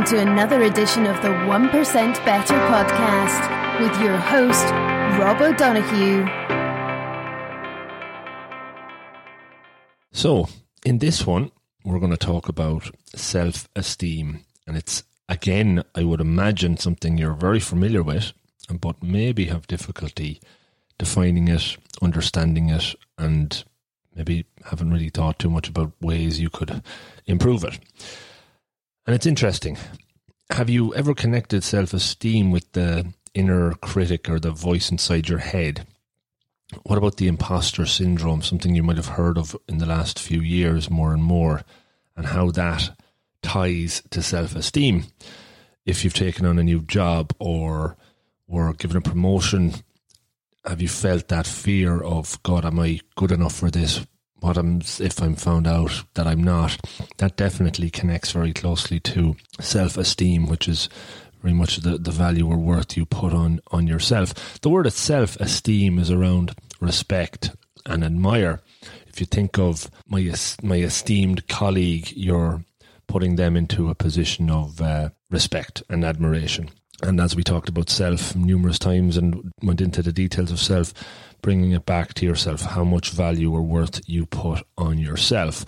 [0.00, 4.64] Welcome to another edition of the 1% Better podcast with your host,
[5.20, 6.24] Rob O'Donoghue.
[10.10, 10.48] So,
[10.86, 11.50] in this one,
[11.84, 14.40] we're going to talk about self esteem.
[14.66, 18.32] And it's, again, I would imagine something you're very familiar with,
[18.72, 20.40] but maybe have difficulty
[20.96, 23.64] defining it, understanding it, and
[24.16, 26.82] maybe haven't really thought too much about ways you could
[27.26, 27.78] improve it.
[29.10, 29.76] And it's interesting.
[30.50, 35.40] Have you ever connected self esteem with the inner critic or the voice inside your
[35.40, 35.84] head?
[36.84, 40.40] What about the imposter syndrome, something you might have heard of in the last few
[40.40, 41.62] years more and more,
[42.16, 42.96] and how that
[43.42, 45.06] ties to self esteem?
[45.84, 47.96] If you've taken on a new job or
[48.46, 49.74] were given a promotion,
[50.64, 54.06] have you felt that fear of, God, am I good enough for this?
[54.40, 56.78] What am, if I'm found out that I'm not?
[57.18, 60.88] That definitely connects very closely to self esteem, which is
[61.42, 64.60] very much the, the value or worth you put on, on yourself.
[64.60, 67.50] The word itself, esteem, is around respect
[67.86, 68.60] and admire.
[69.06, 72.64] If you think of my my esteemed colleague, you're
[73.06, 76.70] putting them into a position of uh, respect and admiration.
[77.02, 80.92] And as we talked about self numerous times and went into the details of self,
[81.42, 85.64] bringing it back to yourself, how much value or worth you put on yourself.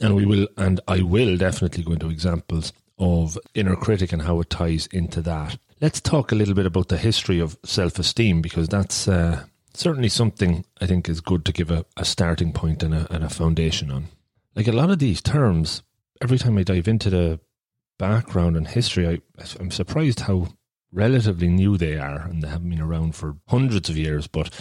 [0.00, 4.40] And we will, and I will definitely go into examples of inner critic and how
[4.40, 5.58] it ties into that.
[5.80, 10.08] Let's talk a little bit about the history of self esteem because that's uh, certainly
[10.08, 13.28] something I think is good to give a, a starting point and a, and a
[13.28, 14.08] foundation on.
[14.54, 15.82] Like a lot of these terms,
[16.22, 17.40] every time I dive into the
[17.98, 20.48] background and history, I, I'm surprised how
[20.92, 24.26] relatively new they are, and they haven't been around for hundreds of years.
[24.26, 24.52] But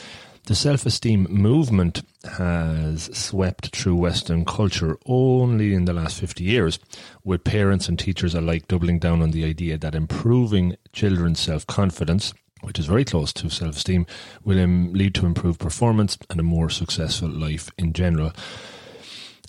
[0.46, 2.04] the self esteem movement
[2.38, 6.80] has swept through Western culture only in the last 50 years,
[7.24, 12.34] with parents and teachers alike doubling down on the idea that improving children's self confidence,
[12.62, 14.06] which is very close to self esteem,
[14.44, 18.32] will um, lead to improved performance and a more successful life in general.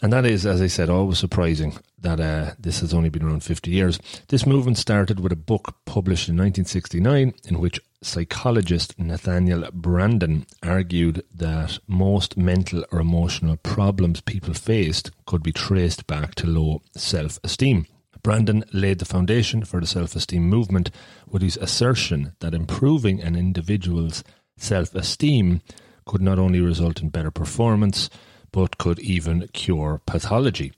[0.02, 3.42] And that is, as I said, always surprising that uh, this has only been around
[3.42, 3.98] 50 years.
[4.28, 11.24] This movement started with a book published in 1969 in which psychologist Nathaniel Branden argued
[11.34, 17.38] that most mental or emotional problems people faced could be traced back to low self
[17.42, 17.86] esteem.
[18.22, 20.90] Branden laid the foundation for the self esteem movement
[21.28, 24.22] with his assertion that improving an individual's
[24.56, 25.62] self esteem
[26.04, 28.10] could not only result in better performance,
[28.52, 30.72] but could even cure pathology.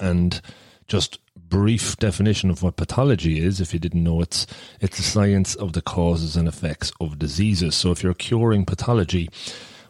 [0.00, 0.40] And
[0.86, 4.46] just brief definition of what pathology is, if you didn't know, it's
[4.80, 7.74] it's the science of the causes and effects of diseases.
[7.74, 9.28] So if you're curing pathology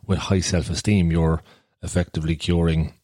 [0.06, 1.42] with high self-esteem, you're
[1.82, 2.94] effectively curing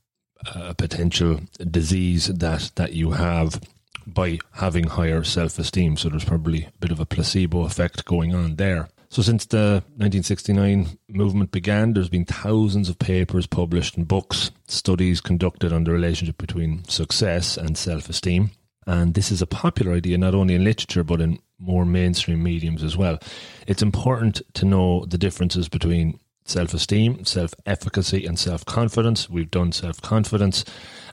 [0.47, 1.41] uh, a potential
[1.71, 3.61] disease that that you have
[4.07, 5.97] by having higher self-esteem.
[5.97, 8.89] So there's probably a bit of a placebo effect going on there.
[9.11, 15.23] So, since the 1969 movement began, there's been thousands of papers published and books, studies
[15.23, 18.51] conducted on the relationship between success and self esteem.
[18.87, 22.83] And this is a popular idea not only in literature but in more mainstream mediums
[22.83, 23.19] as well.
[23.67, 29.29] It's important to know the differences between self esteem, self efficacy, and self confidence.
[29.31, 30.65] We've done self confidence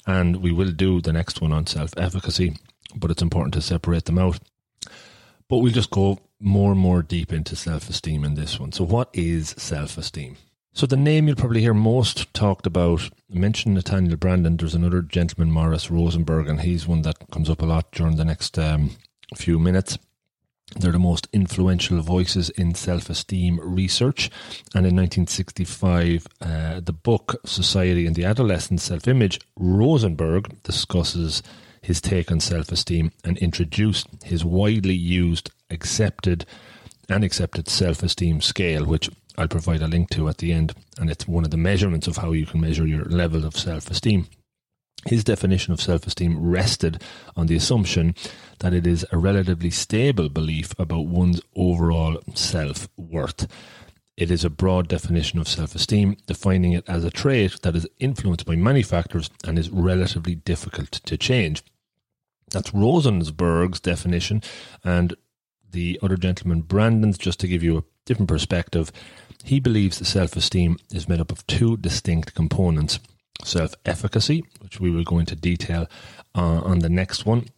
[0.05, 2.57] and we will do the next one on self efficacy,
[2.95, 4.39] but it's important to separate them out.
[5.47, 8.71] But we'll just go more and more deep into self esteem in this one.
[8.71, 10.37] So, what is self esteem?
[10.73, 14.59] So, the name you'll probably hear most talked about, mentioned Nathaniel Branden.
[14.59, 18.25] There's another gentleman, Morris Rosenberg, and he's one that comes up a lot during the
[18.25, 18.91] next um,
[19.35, 19.97] few minutes.
[20.75, 24.29] They're the most influential voices in self esteem research.
[24.73, 31.43] And in 1965, uh, the book Society and the Adolescent Self Image, Rosenberg discusses
[31.85, 36.45] his take on self esteem and introduced his widely used, accepted,
[37.07, 40.73] and accepted self esteem scale, which I'll provide a link to at the end.
[40.97, 43.91] And it's one of the measurements of how you can measure your level of self
[43.91, 44.27] esteem.
[45.05, 47.03] His definition of self esteem rested
[47.35, 48.15] on the assumption
[48.59, 53.47] that it is a relatively stable belief about one's overall self worth.
[54.17, 57.87] It is a broad definition of self esteem, defining it as a trait that is
[57.99, 61.61] influenced by many factors and is relatively difficult to change.
[62.55, 64.41] That's Rosenberg's definition,
[64.81, 65.13] and
[65.71, 68.93] the other gentleman, Branden's, just to give you a different perspective,
[69.43, 72.99] he believes self esteem is made up of two distinct components.
[73.43, 75.89] Self efficacy, which we will go into detail
[76.33, 77.49] uh, on the next one,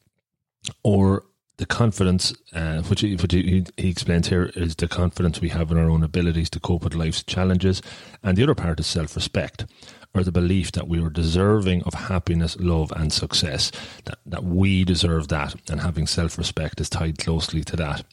[0.82, 1.26] or
[1.58, 5.70] the confidence, uh, which, he, which he, he, explains here, is the confidence we have
[5.70, 7.84] in our own abilities to cope with life's challenges.
[8.24, 9.68] And the other part is self respect,
[10.14, 13.72] or the belief that we are deserving of happiness, love, and success,
[14.06, 15.56] that, that we deserve that.
[15.70, 18.04] And having self respect is tied closely to that.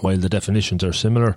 [0.00, 1.36] While the definitions are similar,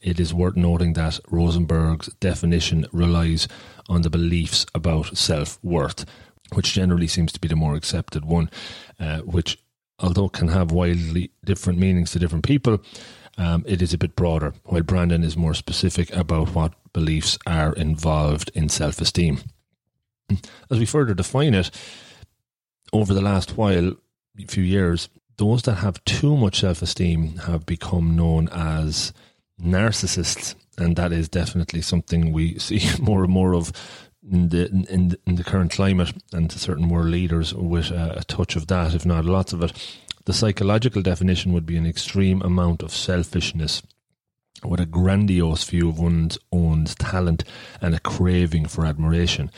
[0.00, 3.48] it is worth noting that Rosenberg's definition relies
[3.88, 6.04] on the beliefs about self worth,
[6.54, 8.50] which generally seems to be the more accepted one,
[8.98, 9.58] uh, which
[9.98, 12.78] although can have wildly different meanings to different people,
[13.38, 17.72] um, it is a bit broader, while Branden is more specific about what beliefs are
[17.72, 19.38] involved in self esteem.
[20.70, 21.70] As we further define it,
[22.92, 23.94] over the last while,
[24.48, 29.12] few years, those that have too much self esteem have become known as
[29.62, 33.72] narcissists, and that is definitely something we see more and more of
[34.30, 38.56] in the in, in the current climate, and certain world leaders with a, a touch
[38.56, 39.72] of that, if not lots of it.
[40.28, 43.82] The psychological definition would be an extreme amount of selfishness
[44.62, 47.44] with a grandiose view of one's own talent
[47.80, 49.50] and a craving for admiration.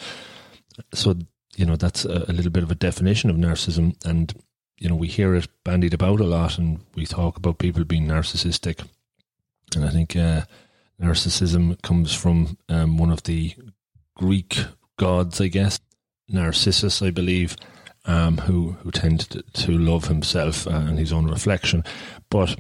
[0.95, 1.17] So,
[1.57, 3.97] you know, that's a, a, little bit of a definition of narcissism.
[4.07, 4.33] And,
[4.79, 8.07] you know, we hear it bandied about a lot and we talk about people being
[8.07, 8.87] narcissistic.
[9.75, 10.43] And I think uh,
[11.03, 13.57] narcissism comes from um, one of the
[14.15, 15.81] Greek gods, I guess,
[16.29, 17.57] Narcissus, I believe,
[18.11, 21.85] um, who who tended to, to love himself and his own reflection.
[22.29, 22.57] But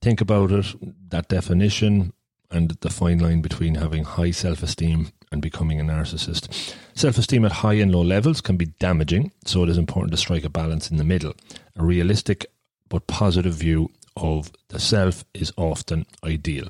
[0.00, 0.74] think about it,
[1.10, 2.12] that definition
[2.50, 6.74] and the fine line between having high self esteem and becoming a narcissist.
[6.94, 10.16] Self esteem at high and low levels can be damaging, so it is important to
[10.18, 11.34] strike a balance in the middle.
[11.76, 12.46] A realistic
[12.88, 16.68] but positive view of the self is often ideal.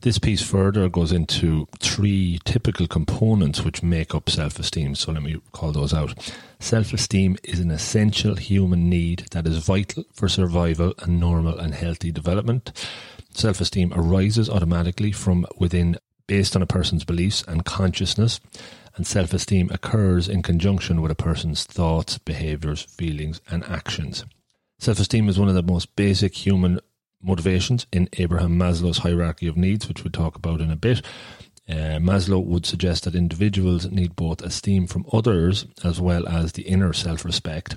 [0.00, 4.94] This piece further goes into three typical components which make up self esteem.
[4.94, 6.14] So let me call those out.
[6.60, 11.74] Self esteem is an essential human need that is vital for survival and normal and
[11.74, 12.72] healthy development.
[13.30, 18.40] Self esteem arises automatically from within based on a person's beliefs and consciousness,
[18.96, 24.24] and self esteem occurs in conjunction with a person's thoughts, behaviors, feelings, and actions.
[24.78, 26.80] Self esteem is one of the most basic human
[27.22, 31.02] motivations in Abraham Maslow's hierarchy of needs, which we'll talk about in a bit.
[31.68, 36.62] Uh, Maslow would suggest that individuals need both esteem from others as well as the
[36.62, 37.76] inner self respect.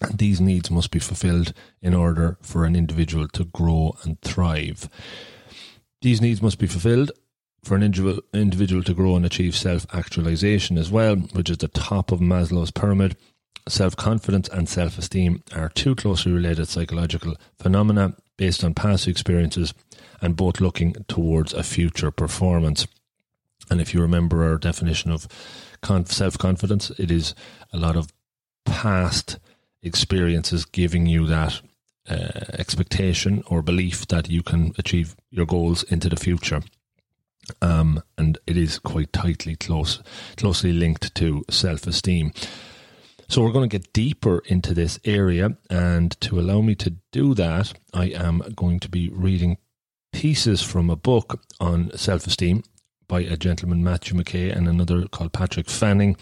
[0.00, 4.88] And these needs must be fulfilled in order for an individual to grow and thrive.
[6.00, 7.10] These needs must be fulfilled
[7.64, 12.10] for an individual, to grow and achieve self actualization as well, which is the top
[12.10, 13.16] of Maslow's pyramid.
[13.68, 19.72] Self confidence and self esteem are two closely related psychological phenomena based on past experiences
[20.20, 22.86] and both looking towards a future performance.
[23.70, 25.28] And if you remember our definition of
[26.06, 27.34] self confidence, it is
[27.72, 28.08] a lot of
[28.64, 29.38] past
[29.82, 31.60] experiences giving you that
[32.08, 36.62] uh, expectation or belief that you can achieve your goals into the future.
[37.60, 40.00] Um, and it is quite tightly close,
[40.36, 42.32] closely linked to self esteem.
[43.32, 45.56] So we're going to get deeper into this area.
[45.70, 49.56] And to allow me to do that, I am going to be reading
[50.12, 52.62] pieces from a book on self esteem
[53.08, 56.18] by a gentleman, Matthew McKay, and another called Patrick Fanning.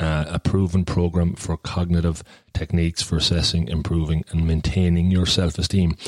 [0.00, 2.24] Uh, a proven program for cognitive
[2.54, 5.98] techniques for assessing, improving, and maintaining your self esteem.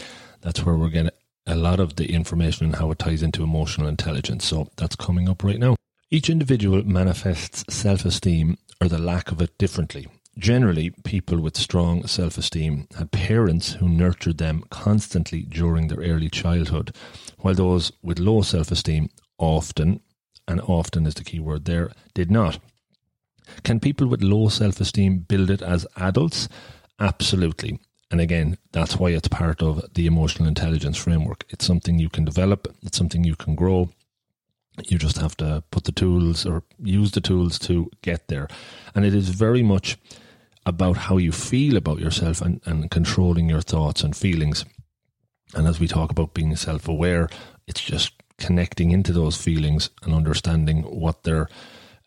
[0.41, 1.13] That's where we're getting
[1.47, 4.47] a lot of the information and how it ties into emotional intelligence.
[4.47, 5.77] So that's coming up right now.
[6.11, 10.07] Each individual manifests self esteem or the lack of it differently.
[10.39, 16.29] Generally, people with strong self esteem had parents who nurtured them constantly during their early
[16.29, 16.95] childhood,
[17.39, 20.01] while those with low self esteem often,
[20.47, 22.59] and often is the key word there, did not.
[23.63, 26.49] Can people with low self esteem build it as adults?
[27.01, 27.81] Absolutely.
[28.11, 31.45] And again, that's why it's part of the emotional intelligence framework.
[31.49, 33.89] It's something you can develop, it's something you can grow.
[34.85, 38.49] You just have to put the tools or use the tools to get there.
[38.95, 39.97] And it is very much
[40.67, 44.65] about how you feel about yourself and, and controlling your thoughts and feelings.
[45.55, 47.29] And as we talk about being self aware,
[47.67, 51.49] it's just connecting into those feelings and understanding what they're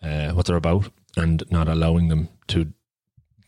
[0.04, 2.72] uh, what they're about and not allowing them to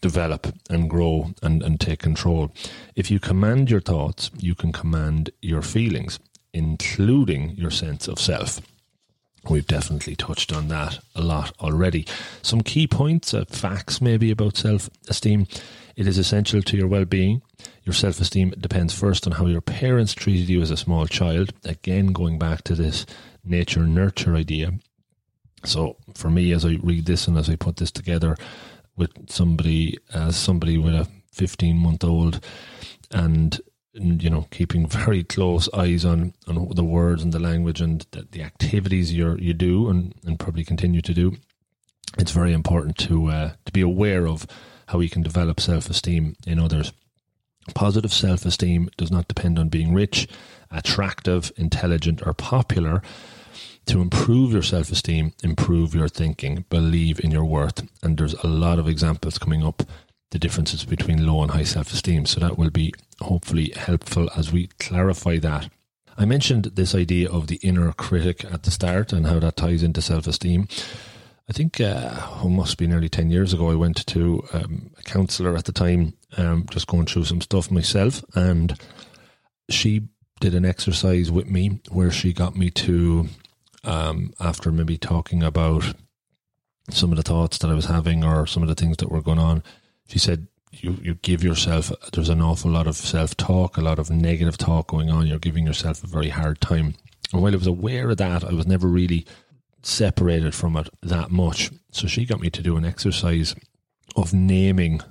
[0.01, 2.51] develop and grow and, and take control.
[2.96, 6.20] If you command your thoughts, you can command your feelings,
[6.53, 8.62] including your sense of self.
[9.50, 12.05] We've definitely touched on that a lot already.
[12.41, 15.48] Some key points, uh, facts maybe about self esteem.
[15.95, 17.41] It is essential to your well being.
[17.83, 21.53] Your self esteem depends first on how your parents treated you as a small child.
[21.65, 23.05] Again, going back to this
[23.43, 24.74] nature nurture idea.
[25.63, 28.36] So, for me, as I read this and as I put this together
[28.95, 32.45] with somebody, as somebody with a 15 month old,
[33.10, 33.60] and
[33.93, 38.27] you know keeping very close eyes on on the words and the language and the,
[38.31, 41.36] the activities you you do and and probably continue to do
[42.17, 44.45] it's very important to uh, to be aware of
[44.88, 46.91] how we can develop self-esteem in others.
[47.74, 50.27] Positive self-esteem does not depend on being rich
[50.69, 53.01] attractive intelligent or popular.
[53.88, 57.88] To improve your self-esteem improve your thinking believe in your worth.
[58.03, 59.83] And there's a lot of examples coming up
[60.31, 62.25] the differences between low and high self esteem.
[62.25, 65.69] So that will be hopefully helpful as we clarify that.
[66.17, 69.83] I mentioned this idea of the inner critic at the start and how that ties
[69.83, 70.67] into self esteem.
[71.50, 75.03] I think uh, it must be nearly 10 years ago, I went to um, a
[75.03, 78.79] counsellor at the time, um, just going through some stuff myself, and
[79.69, 80.07] she
[80.39, 83.27] did an exercise with me where she got me to,
[83.83, 85.93] um, after maybe talking about
[86.89, 89.21] some of the thoughts that I was having or some of the things that were
[89.21, 89.61] going on,
[90.12, 94.00] she said you, you give yourself there's an awful lot of self talk, a lot
[94.00, 95.27] of negative talk going on.
[95.27, 96.96] You're giving yourself a very hard time.
[97.32, 99.25] And while I was aware of that, I was never really
[99.84, 101.72] separated from it that much.
[101.91, 103.56] So she got me to do an exercise
[104.15, 105.01] of naming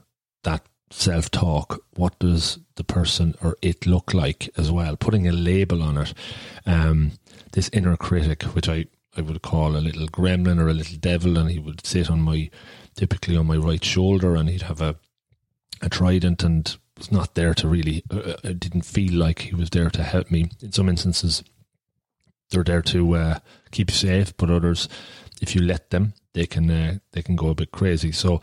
[0.45, 1.83] that self talk.
[1.95, 4.97] What does the person or it look like as well?
[4.97, 6.15] Putting a label on it.
[6.67, 7.13] Um,
[7.53, 11.37] this inner critic, which I, I would call a little gremlin or a little devil,
[11.37, 12.51] and he would sit on my
[12.97, 14.97] typically on my right shoulder, and he'd have a
[15.83, 18.03] a trident and was not there to really.
[18.13, 20.51] Uh, uh, it didn't feel like he was there to help me.
[20.61, 21.43] In some instances,
[22.51, 23.39] they're there to uh,
[23.71, 24.89] keep you safe, but others,
[25.41, 28.13] if you let them, they can uh, they can go a bit crazy.
[28.13, 28.41] So,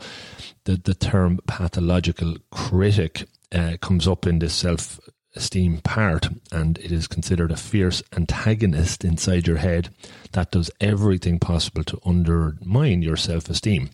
[0.64, 5.00] the the term pathological critic uh, comes up in this self
[5.36, 9.90] esteem part, and it is considered a fierce antagonist inside your head
[10.32, 13.90] that does everything possible to undermine your self esteem.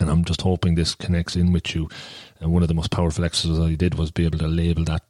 [0.00, 1.88] And I'm just hoping this connects in with you.
[2.40, 5.02] And one of the most powerful exercises I did was be able to label that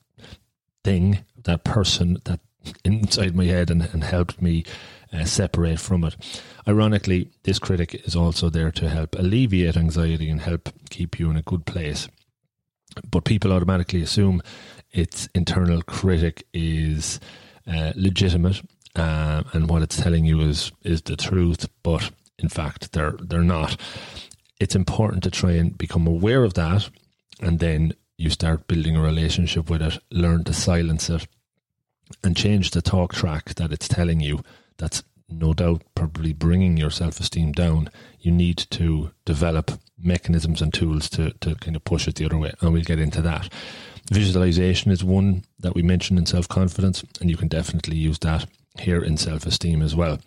[0.84, 2.40] thing, that person, that
[2.84, 4.64] inside my head and, and helped me
[5.12, 6.42] uh, separate from it.
[6.68, 11.36] Ironically, this critic is also there to help alleviate anxiety and help keep you in
[11.36, 12.08] a good place.
[13.08, 14.42] But people automatically assume
[14.90, 17.20] its internal critic is
[17.66, 18.60] uh, legitimate
[18.96, 23.42] uh, and what it's telling you is is the truth, but in fact they're they're
[23.42, 23.80] not
[24.60, 26.88] it's important to try and become aware of that
[27.40, 31.26] and then you start building a relationship with it, learn to silence it
[32.22, 34.42] and change the talk track that it's telling you.
[34.76, 37.88] That's no doubt probably bringing your self esteem down.
[38.20, 42.38] You need to develop mechanisms and tools to, to kind of push it the other
[42.38, 42.52] way.
[42.60, 43.50] And we'll get into that.
[44.12, 48.46] Visualization is one that we mentioned in self confidence, and you can definitely use that
[48.78, 50.18] here in self esteem as well.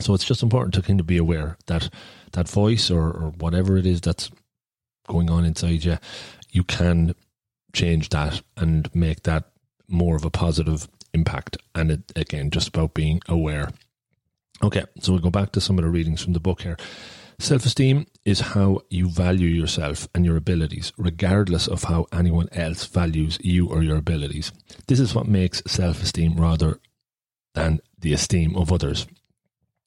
[0.00, 1.88] So it's just important to kind of be aware that
[2.36, 4.30] that voice or, or whatever it is that's
[5.08, 5.98] going on inside you,
[6.50, 7.14] you can
[7.72, 9.44] change that and make that
[9.88, 11.56] more of a positive impact.
[11.74, 13.70] And it, again, just about being aware.
[14.62, 16.76] Okay, so we'll go back to some of the readings from the book here.
[17.38, 22.86] Self esteem is how you value yourself and your abilities, regardless of how anyone else
[22.86, 24.52] values you or your abilities.
[24.88, 26.80] This is what makes self esteem rather
[27.54, 29.06] than the esteem of others.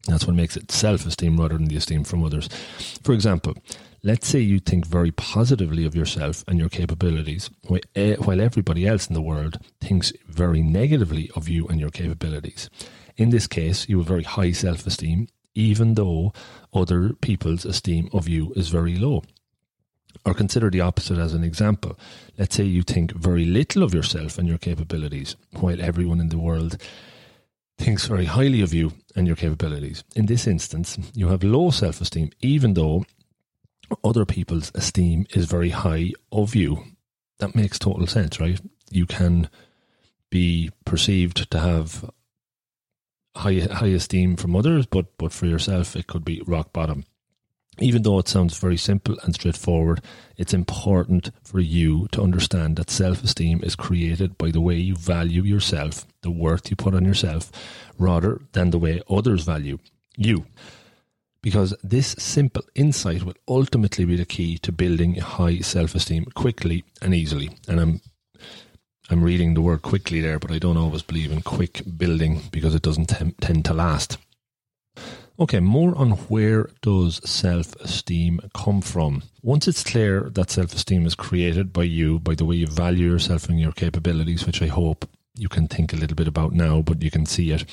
[0.07, 2.47] That's what makes it self esteem rather than the esteem from others.
[3.03, 3.55] For example,
[4.03, 7.49] let's say you think very positively of yourself and your capabilities,
[7.95, 12.69] eh, while everybody else in the world thinks very negatively of you and your capabilities.
[13.17, 16.31] In this case, you have very high self esteem, even though
[16.73, 19.23] other people's esteem of you is very low.
[20.25, 21.97] Or consider the opposite as an example.
[22.37, 26.37] Let's say you think very little of yourself and your capabilities, while everyone in the
[26.37, 26.77] world
[27.79, 30.03] thinks very highly of you and your capabilities.
[30.15, 33.05] In this instance, you have low self esteem, even though
[34.03, 36.83] other people's esteem is very high of you.
[37.39, 38.59] That makes total sense, right?
[38.91, 39.49] You can
[40.29, 42.11] be perceived to have
[43.35, 47.05] high high esteem from others, but but for yourself, it could be rock bottom
[47.81, 50.01] even though it sounds very simple and straightforward,
[50.37, 54.95] it's important for you to understand that self esteem is created by the way you
[54.95, 57.51] value yourself, the worth you put on yourself,
[57.97, 59.77] rather than the way others value
[60.15, 60.45] you.
[61.41, 66.83] Because this simple insight will ultimately be the key to building high self esteem quickly
[67.01, 67.51] and easily.
[67.67, 68.01] And I'm
[69.11, 72.75] I'm reading the word quickly there, but I don't always believe in quick building because
[72.75, 73.07] it doesn't
[73.41, 74.17] tend to last.
[75.39, 79.23] Okay, more on where does self-esteem come from?
[79.41, 83.47] Once it's clear that self-esteem is created by you, by the way you value yourself
[83.47, 87.01] and your capabilities, which I hope you can think a little bit about now, but
[87.01, 87.63] you can see it,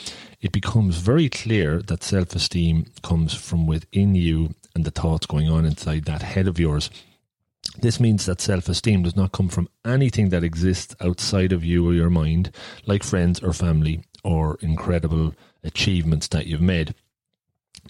[0.41, 5.65] it becomes very clear that self-esteem comes from within you and the thoughts going on
[5.65, 6.89] inside that head of yours.
[7.81, 11.89] This means that self esteem does not come from anything that exists outside of you
[11.89, 12.53] or your mind,
[12.87, 16.95] like friends or family or incredible achievements that you've made.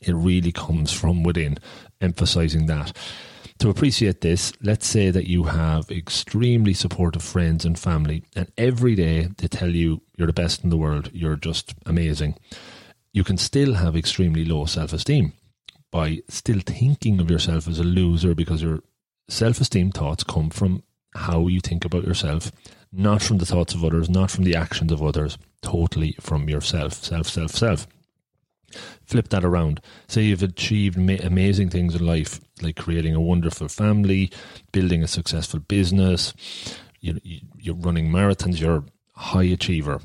[0.02, 1.58] It really comes from within,
[2.00, 2.92] emphasizing that.
[3.60, 8.94] To appreciate this, let's say that you have extremely supportive friends and family, and every
[8.94, 12.36] day they tell you you're the best in the world, you're just amazing.
[13.12, 15.32] You can still have extremely low self esteem
[15.90, 18.80] by still thinking of yourself as a loser because your
[19.28, 20.82] self esteem thoughts come from
[21.14, 22.52] how you think about yourself,
[22.92, 26.92] not from the thoughts of others, not from the actions of others, totally from yourself.
[26.92, 27.86] Self, self, self.
[29.04, 29.80] Flip that around.
[30.08, 34.30] Say you've achieved ma- amazing things in life, like creating a wonderful family,
[34.72, 36.32] building a successful business,
[37.00, 37.20] you,
[37.58, 38.84] you're running marathons, you're a
[39.20, 40.00] high achiever.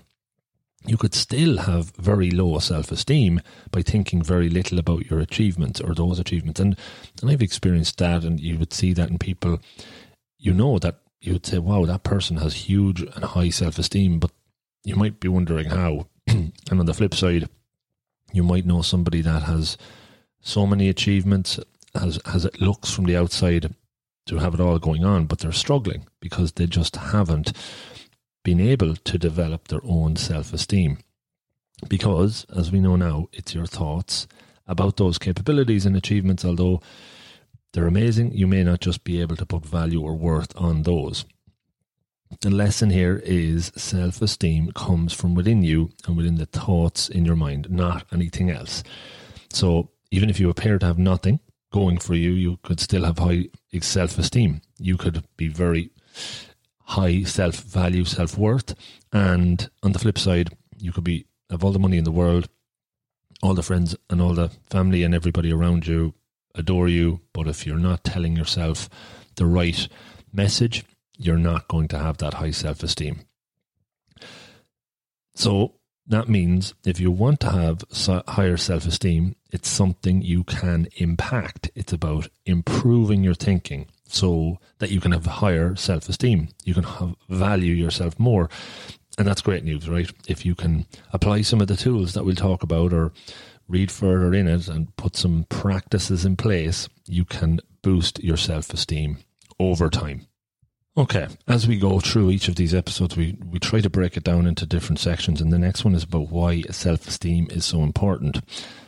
[0.86, 5.80] You could still have very low self esteem by thinking very little about your achievements
[5.80, 6.60] or those achievements.
[6.60, 6.78] And,
[7.22, 9.60] and I've experienced that, and you would see that in people.
[10.40, 14.18] You know that you would say, wow, that person has huge and high self esteem,
[14.18, 14.32] but
[14.84, 16.08] you might be wondering how.
[16.28, 17.48] and on the flip side,
[18.34, 19.78] you might know somebody that has
[20.42, 21.60] so many achievements,
[21.94, 23.74] has has it looks from the outside
[24.26, 27.54] to have it all going on, but they're struggling because they just haven't
[28.44, 30.98] been able to develop their own self esteem.
[31.88, 34.28] Because, as we know now, it's your thoughts
[34.68, 36.82] about those capabilities and achievements, although
[37.74, 41.26] they're amazing, you may not just be able to put value or worth on those.
[42.40, 47.26] The lesson here is self esteem comes from within you and within the thoughts in
[47.26, 48.84] your mind, not anything else.
[49.50, 51.40] So even if you appear to have nothing
[51.72, 53.50] going for you, you could still have high
[53.82, 54.62] self esteem.
[54.80, 55.92] You could be very
[56.86, 58.76] high self value, self worth.
[59.12, 62.48] And on the flip side, you could be have all the money in the world,
[63.44, 66.14] all the friends and all the family and everybody around you
[66.56, 67.20] adore you.
[67.34, 68.90] But if you're not telling yourself
[69.36, 69.88] the right
[70.34, 70.86] message,
[71.24, 73.22] you're not going to have that high self esteem.
[75.36, 75.76] So
[76.08, 77.84] that means if you want to have
[78.28, 81.72] higher self esteem, it's something you can impact.
[81.76, 86.50] It's about improving your thinking so that you can have higher self esteem.
[86.64, 88.50] You can have, value yourself more.
[89.18, 90.12] And that's great news, right?
[90.28, 93.12] If you can apply some of the tools that we'll talk about or
[93.68, 98.74] read further in it and put some practices in place, you can boost your self
[98.74, 99.18] esteem
[99.60, 100.28] over time.
[100.98, 104.26] Okay, as we go through each of these episodes, we, we try to break it
[104.26, 107.82] down into different sections, and the next one is about why self esteem is so
[107.82, 108.42] important.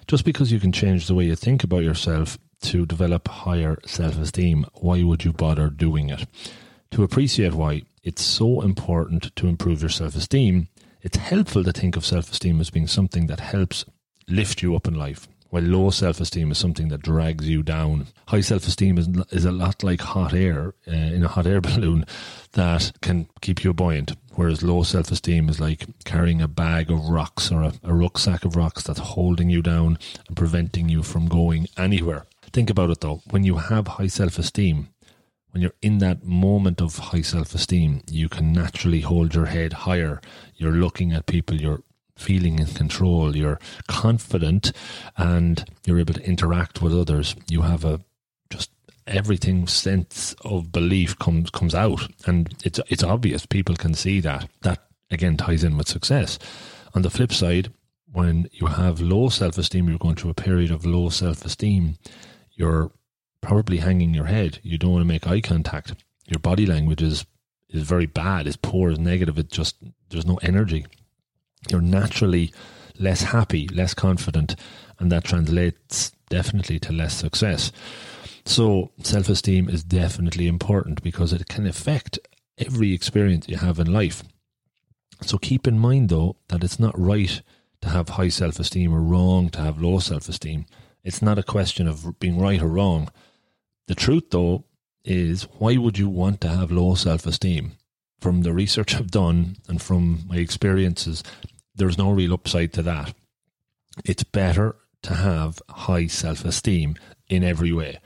[0.06, 4.18] Just because you can change the way you think about yourself to develop higher self
[4.18, 6.28] esteem, why would you bother doing it?
[6.92, 10.68] To appreciate why it's so important to improve your self esteem,
[11.02, 13.86] it's helpful to think of self esteem as being something that helps
[14.28, 18.08] lift you up in life, while low self esteem is something that drags you down.
[18.30, 21.62] High self esteem is, is a lot like hot air uh, in a hot air
[21.70, 22.08] balloon
[22.54, 27.08] that can keep you buoyant, whereas low self esteem is like carrying a bag of
[27.08, 31.28] rocks or a, a rucksack of rocks that's holding you down and preventing you from
[31.28, 32.26] going anywhere.
[32.52, 34.88] Think about it though, when you have high self esteem,
[35.52, 39.74] when you're in that moment of high self esteem, you can naturally hold your head
[39.74, 40.20] higher.
[40.56, 41.84] You're looking at people, you're
[42.16, 44.72] feeling in control, you're confident,
[45.18, 47.36] and you're able to interact with others.
[47.50, 48.02] You have a
[48.50, 48.72] just
[49.08, 53.46] everything sense of belief comes comes out, and it's it's obvious.
[53.46, 54.50] People can see that.
[54.62, 56.40] That again ties in with success.
[56.96, 57.72] On the flip side,
[58.12, 61.98] when you have low self esteem, you're going through a period of low self esteem.
[62.52, 62.92] You're
[63.42, 64.60] probably hanging your head.
[64.64, 65.96] You don't want to make eye contact.
[66.28, 67.26] Your body language is
[67.70, 69.40] is very bad, is poor, is negative.
[69.40, 69.78] It just
[70.10, 70.86] there's no energy
[71.70, 72.54] you're naturally
[73.00, 74.56] less happy, less confident,
[75.00, 77.72] and that translates definitely to less success.
[78.46, 82.20] So, self esteem is definitely important because it can affect
[82.58, 84.24] every experience you have in life.
[85.22, 87.42] So, keep in mind though that it's not right
[87.82, 90.66] to have high self esteem or wrong to have low self esteem.
[91.04, 93.10] It's not a question of being right or wrong.
[93.88, 94.66] The truth though
[95.06, 97.74] is why would you want to have low self esteem?
[98.20, 101.24] From the research I've done and from my experiences,
[101.76, 103.14] there's no real upside to that.
[104.06, 106.96] It's better to have high self esteem
[107.30, 108.00] in every way,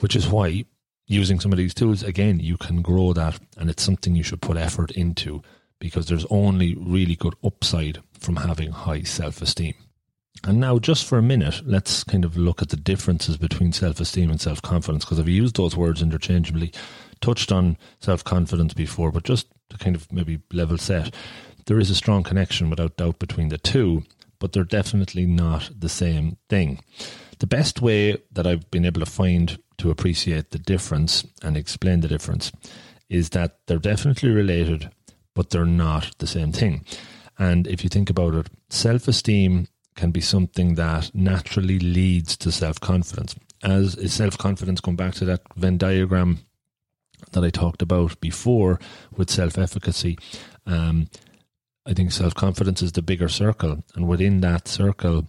[0.00, 0.64] which is why
[1.06, 4.40] using some of these tools, again, you can grow that and it's something you should
[4.40, 5.42] put effort into
[5.78, 9.74] because there's only really good upside from having high self esteem.
[10.42, 14.00] And now, just for a minute, let's kind of look at the differences between self
[14.00, 16.72] esteem and self confidence because I've used those words interchangeably,
[17.20, 21.14] touched on self confidence before, but just to kind of maybe level set
[21.66, 24.04] there is a strong connection without doubt between the two,
[24.38, 26.80] but they're definitely not the same thing.
[27.38, 32.00] The best way that I've been able to find to appreciate the difference and explain
[32.00, 32.52] the difference
[33.08, 34.90] is that they're definitely related,
[35.34, 36.84] but they're not the same thing.
[37.38, 42.52] And if you think about it, self esteem can be something that naturally leads to
[42.52, 43.34] self confidence.
[43.62, 46.40] As is self confidence, going back to that Venn diagram
[47.32, 48.78] that I talked about before
[49.16, 50.18] with self efficacy,
[50.66, 51.08] um,
[51.86, 53.84] I think self confidence is the bigger circle.
[53.94, 55.28] And within that circle,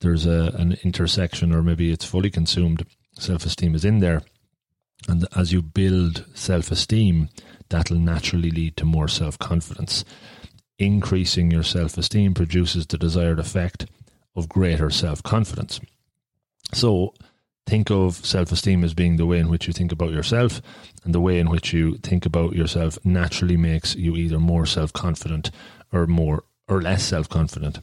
[0.00, 2.86] there's a, an intersection, or maybe it's fully consumed.
[3.18, 4.22] Self esteem is in there.
[5.08, 7.28] And as you build self esteem,
[7.68, 10.04] that'll naturally lead to more self confidence.
[10.78, 13.86] Increasing your self esteem produces the desired effect
[14.36, 15.80] of greater self confidence.
[16.72, 17.14] So,
[17.66, 20.62] think of self esteem as being the way in which you think about yourself,
[21.04, 24.92] and the way in which you think about yourself naturally makes you either more self
[24.92, 25.50] confident
[25.92, 27.80] or more or less self confident.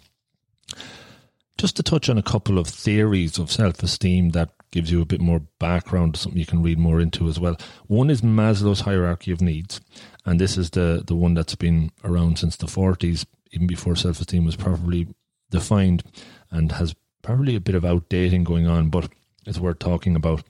[1.57, 5.05] Just to touch on a couple of theories of self esteem that gives you a
[5.05, 7.57] bit more background, something you can read more into as well.
[7.87, 9.79] One is Maslow's hierarchy of needs,
[10.25, 14.19] and this is the, the one that's been around since the 40s, even before self
[14.19, 15.07] esteem was properly
[15.49, 16.03] defined,
[16.51, 19.09] and has probably a bit of outdating going on, but
[19.45, 20.43] it's worth talking about.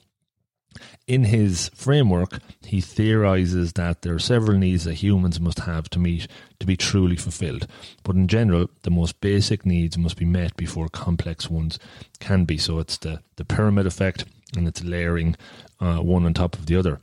[1.07, 5.99] In his framework, he theorizes that there are several needs that humans must have to
[5.99, 6.27] meet
[6.59, 7.67] to be truly fulfilled.
[8.01, 11.77] But in general, the most basic needs must be met before complex ones
[12.19, 12.57] can be.
[12.57, 14.25] So it's the, the pyramid effect
[14.57, 15.35] and it's layering
[15.79, 17.01] uh, one on top of the other.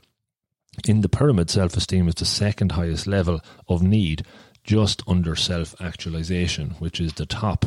[0.85, 3.39] In the pyramid, self esteem is the second highest level
[3.69, 4.25] of need,
[4.63, 7.65] just under self actualization, which is the top.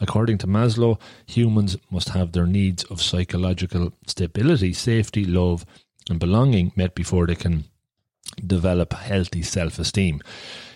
[0.00, 5.64] According to Maslow, humans must have their needs of psychological stability, safety, love,
[6.08, 7.64] and belonging met before they can
[8.46, 10.20] develop healthy self esteem.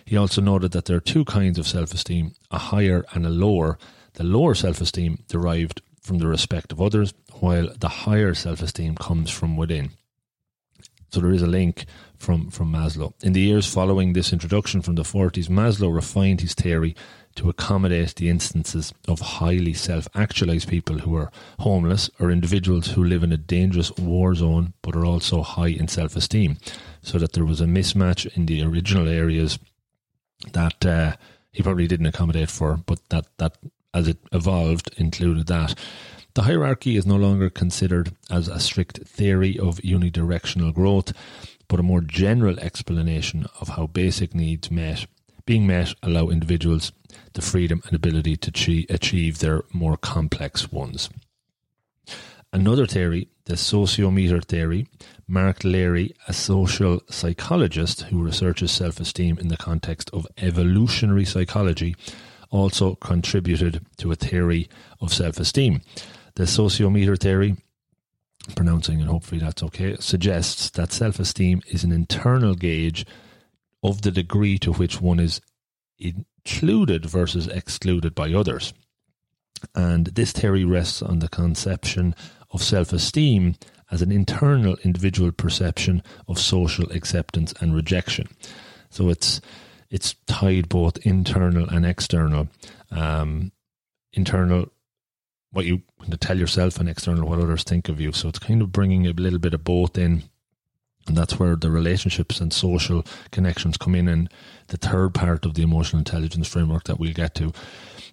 [0.04, 3.30] He also noted that there are two kinds of self esteem a higher and a
[3.30, 3.78] lower.
[4.14, 8.94] The lower self esteem derived from the respect of others, while the higher self esteem
[8.96, 9.90] comes from within.
[11.12, 11.86] So there is a link
[12.26, 13.12] from, from Maslow.
[13.22, 16.96] In the years following this introduction from the 40s, Maslow refined his theory
[17.36, 23.04] to accommodate the instances of highly self actualized people who are homeless or individuals who
[23.04, 26.58] live in a dangerous war zone but are also high in self esteem.
[27.00, 29.60] So that there was a mismatch in the original areas
[30.52, 31.14] that uh,
[31.52, 33.56] he probably didn't accommodate for, but that, that
[33.94, 35.78] as it evolved included that.
[36.34, 41.12] The hierarchy is no longer considered as a strict theory of unidirectional growth,
[41.68, 45.06] but a more general explanation of how basic needs met
[45.46, 46.92] being met allow individuals
[47.34, 51.08] the freedom and ability to achieve their more complex ones.
[52.52, 54.88] Another theory, the sociometer theory,
[55.28, 61.94] Mark Leary, a social psychologist who researches self esteem in the context of evolutionary psychology,
[62.50, 64.68] also contributed to a theory
[65.00, 65.80] of self esteem.
[66.34, 67.56] The sociometer theory,
[68.54, 73.06] pronouncing and hopefully that's okay, suggests that self esteem is an internal gauge
[73.82, 75.40] of the degree to which one is
[75.98, 78.72] included versus excluded by others.
[79.74, 82.14] And this theory rests on the conception
[82.50, 83.56] of self esteem
[83.90, 88.28] as an internal individual perception of social acceptance and rejection.
[88.90, 89.40] So it's
[89.90, 92.48] it's tied both internal and external.
[92.90, 93.52] Um,
[94.12, 94.68] internal
[95.52, 95.82] what you
[96.20, 98.12] tell yourself and external what others think of you.
[98.12, 100.24] So it's kind of bringing a little bit of both in.
[101.06, 104.08] And that's where the relationships and social connections come in.
[104.08, 104.28] And
[104.68, 107.52] the third part of the emotional intelligence framework that we'll get to.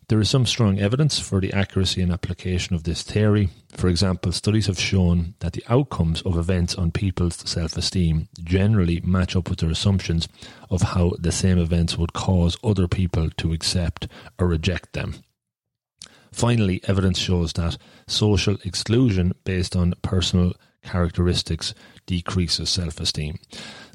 [0.10, 3.50] There is some strong evidence for the accuracy and application of this theory.
[3.76, 9.02] For example, studies have shown that the outcomes of events on people's self esteem generally
[9.02, 10.28] match up with their assumptions
[10.70, 15.24] of how the same events would cause other people to accept or reject them.
[16.34, 21.74] Finally, evidence shows that social exclusion based on personal characteristics
[22.06, 23.38] decreases self esteem.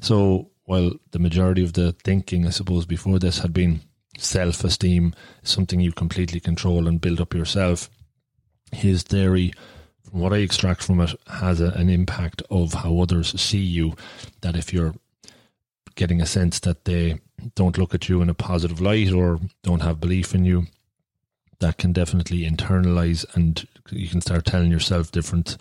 [0.01, 3.81] So, while the majority of the thinking, I suppose, before this had been
[4.17, 7.89] self esteem, something you completely control and build up yourself,
[8.71, 9.53] his theory,
[10.03, 13.95] from what I extract from it, has a, an impact of how others see you.
[14.41, 14.95] That if you're
[15.95, 17.19] getting a sense that they
[17.55, 20.67] don't look at you in a positive light or don't have belief in you,
[21.59, 25.57] that can definitely internalize and you can start telling yourself different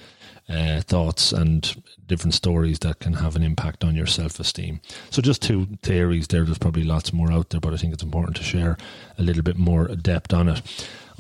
[0.49, 4.81] uh, thoughts and different stories that can have an impact on your self esteem.
[5.11, 6.45] So, just two theories there.
[6.45, 8.77] There's probably lots more out there, but I think it's important to share
[9.19, 10.63] a little bit more depth on it.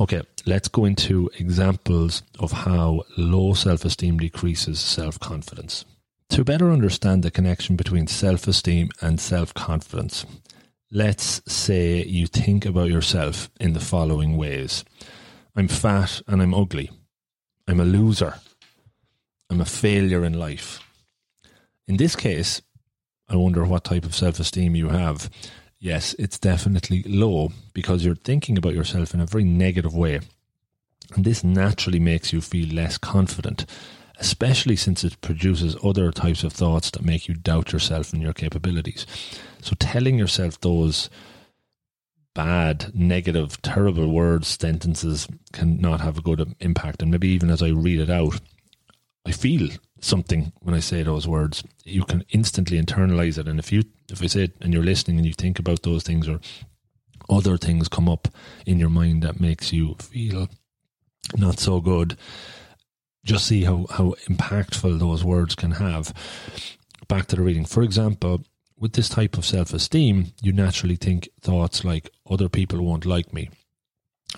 [0.00, 5.84] Okay, let's go into examples of how low self esteem decreases self confidence.
[6.30, 10.24] To better understand the connection between self esteem and self confidence,
[10.90, 14.84] let's say you think about yourself in the following ways
[15.54, 16.90] I'm fat and I'm ugly.
[17.66, 18.34] I'm a loser.
[19.50, 20.80] I'm a failure in life.
[21.86, 22.62] In this case,
[23.28, 25.30] I wonder what type of self esteem you have.
[25.80, 30.20] Yes, it's definitely low because you're thinking about yourself in a very negative way.
[31.14, 33.66] And this naturally makes you feel less confident,
[34.18, 38.32] especially since it produces other types of thoughts that make you doubt yourself and your
[38.32, 39.06] capabilities.
[39.60, 41.10] So, telling yourself those
[42.34, 47.02] bad, negative, terrible words, sentences can not have a good impact.
[47.02, 48.40] And maybe even as I read it out,
[49.26, 49.68] I feel
[50.00, 51.64] something when I say those words.
[51.84, 53.48] You can instantly internalize it.
[53.48, 56.02] And if you, if I say it and you're listening and you think about those
[56.02, 56.40] things or
[57.28, 58.28] other things come up
[58.64, 60.48] in your mind that makes you feel
[61.36, 62.16] not so good,
[63.24, 66.14] just see how, how impactful those words can have.
[67.08, 67.64] Back to the reading.
[67.64, 68.44] For example,
[68.78, 73.32] with this type of self esteem, you naturally think thoughts like, other people won't like
[73.32, 73.50] me,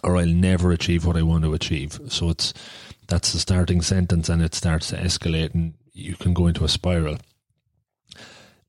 [0.03, 2.01] or I'll never achieve what I want to achieve.
[2.09, 2.55] So it's
[3.09, 6.69] that's the starting sentence and it starts to escalate and you can go into a
[6.69, 7.19] spiral.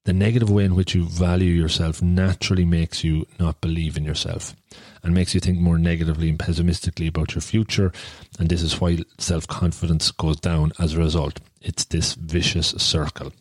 [0.03, 4.55] The negative way in which you value yourself naturally makes you not believe in yourself
[5.03, 7.91] and makes you think more negatively and pessimistically about your future.
[8.39, 11.39] And this is why self confidence goes down as a result.
[11.61, 13.31] It's this vicious circle.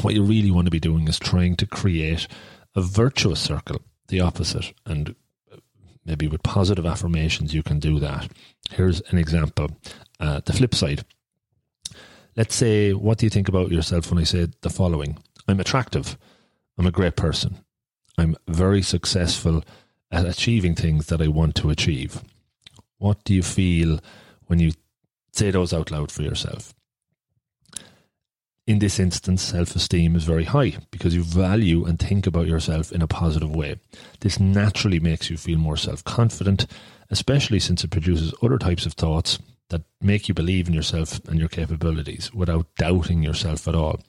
[0.00, 2.26] What you really want to be doing is trying to create
[2.74, 4.72] a virtuous circle, the opposite.
[4.86, 5.14] And
[6.04, 8.30] maybe with positive affirmations, you can do that.
[8.70, 9.70] Here's an example
[10.18, 11.04] uh, the flip side.
[12.36, 15.18] Let's say, what do you think about yourself when I say the following?
[15.46, 16.16] I'm attractive.
[16.78, 17.58] I'm a great person.
[18.16, 19.62] I'm very successful
[20.10, 22.22] at achieving things that I want to achieve.
[22.98, 24.00] What do you feel
[24.46, 24.72] when you
[25.32, 26.72] say those out loud for yourself?
[28.64, 32.92] In this instance, self esteem is very high because you value and think about yourself
[32.92, 33.80] in a positive way.
[34.20, 36.66] This naturally makes you feel more self confident,
[37.10, 41.40] especially since it produces other types of thoughts that make you believe in yourself and
[41.40, 44.00] your capabilities without doubting yourself at all.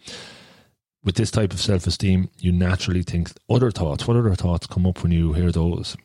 [1.03, 4.07] With this type of self esteem, you naturally think other thoughts.
[4.07, 5.97] What other thoughts come up when you hear those?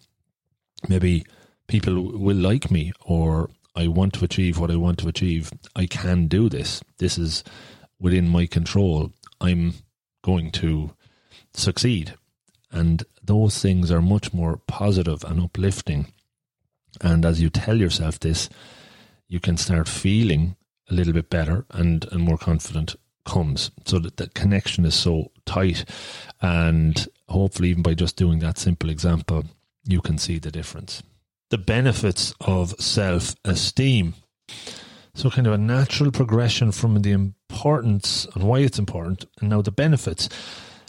[0.89, 1.27] Maybe
[1.67, 5.51] people will like me, or I want to achieve what I want to achieve.
[5.77, 6.83] I can do this.
[6.97, 7.45] This is
[8.01, 9.13] within my control.
[9.41, 9.75] I'm
[10.23, 10.93] going to
[11.55, 12.15] succeed.
[12.71, 16.13] And those things are much more positive and uplifting.
[17.01, 18.49] And as you tell yourself this,
[19.29, 20.57] you can start feeling
[20.91, 23.71] a little bit better and, and more confident comes.
[23.85, 25.85] So that the connection is so tight.
[26.41, 29.45] And hopefully, even by just doing that simple example,
[29.85, 31.03] you can see the difference.
[31.51, 34.15] The benefits of self esteem.
[35.15, 39.63] So, kind of a natural progression from the importance and why it's important, and now
[39.63, 40.29] the benefits.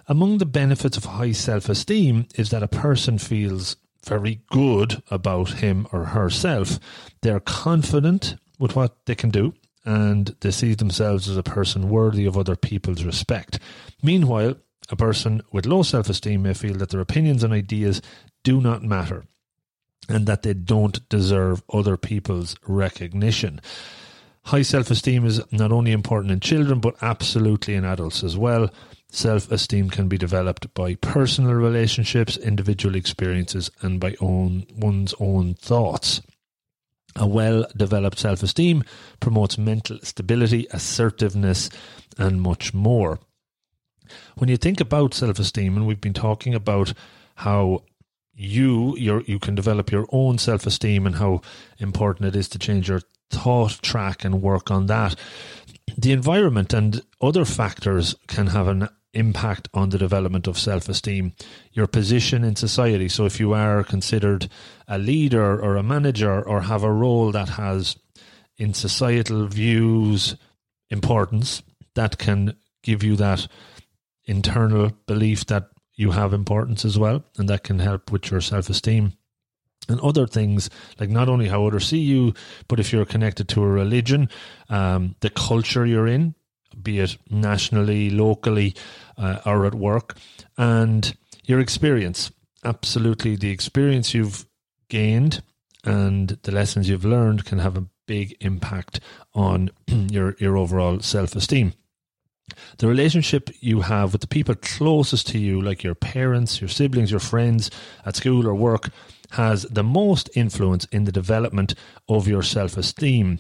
[0.07, 5.59] Among the benefits of high self esteem is that a person feels very good about
[5.59, 6.79] him or herself.
[7.21, 9.53] They're confident with what they can do
[9.85, 13.59] and they see themselves as a person worthy of other people's respect.
[14.03, 14.55] Meanwhile,
[14.89, 18.01] a person with low self esteem may feel that their opinions and ideas
[18.43, 19.25] do not matter
[20.07, 23.61] and that they don't deserve other people's recognition.
[24.49, 28.71] High self esteem is not only important in children, but absolutely in adults as well.
[29.11, 35.53] Self esteem can be developed by personal relationships, individual experiences, and by own, one's own
[35.53, 36.23] thoughts.
[37.15, 38.83] A well developed self esteem
[39.19, 41.69] promotes mental stability, assertiveness,
[42.17, 43.19] and much more.
[44.39, 46.93] When you think about self esteem, and we've been talking about
[47.35, 47.83] how
[48.33, 51.41] you you can develop your own self esteem and how
[51.77, 55.15] important it is to change your thought track and work on that.
[55.97, 61.33] The environment and other factors can have an impact on the development of self esteem,
[61.71, 63.09] your position in society.
[63.09, 64.49] So, if you are considered
[64.87, 67.97] a leader or a manager or have a role that has
[68.57, 70.35] in societal views
[70.89, 71.63] importance,
[71.95, 73.47] that can give you that
[74.25, 78.69] internal belief that you have importance as well, and that can help with your self
[78.69, 79.13] esteem.
[79.89, 82.33] And other things, like not only how others see you,
[82.67, 84.29] but if you're connected to a religion,
[84.69, 86.35] um, the culture you're in,
[86.81, 88.75] be it nationally, locally,
[89.17, 90.17] uh, or at work,
[90.57, 92.31] and your experience.
[92.63, 94.45] Absolutely, the experience you've
[94.89, 95.41] gained
[95.83, 98.99] and the lessons you've learned can have a big impact
[99.33, 101.73] on your your overall self esteem.
[102.79, 107.11] The relationship you have with the people closest to you, like your parents, your siblings,
[107.11, 107.69] your friends
[108.05, 108.89] at school or work,
[109.31, 111.75] has the most influence in the development
[112.07, 113.39] of your self esteem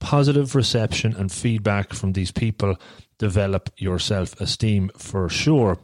[0.00, 2.76] positive reception and feedback from these people
[3.18, 5.78] develop your self esteem for sure.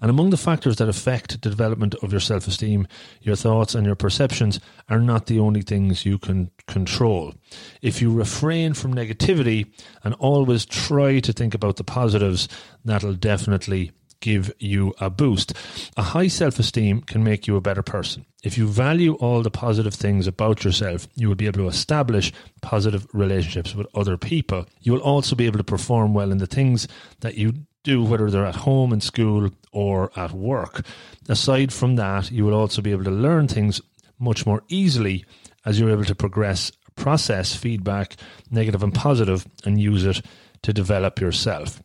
[0.00, 2.88] And among the factors that affect the development of your self esteem,
[3.20, 7.34] your thoughts and your perceptions are not the only things you can control.
[7.82, 9.66] If you refrain from negativity
[10.02, 12.48] and always try to think about the positives,
[12.84, 13.92] that'll definitely
[14.26, 15.52] give you a boost.
[15.96, 18.26] A high self esteem can make you a better person.
[18.42, 22.32] If you value all the positive things about yourself, you will be able to establish
[22.60, 24.66] positive relationships with other people.
[24.80, 26.88] You will also be able to perform well in the things
[27.20, 27.52] that you
[27.84, 30.84] do, whether they're at home, in school, or at work.
[31.28, 33.80] Aside from that, you will also be able to learn things
[34.18, 35.24] much more easily
[35.64, 38.16] as you're able to progress, process feedback,
[38.50, 40.20] negative and positive, and use it
[40.62, 41.80] to develop yourself.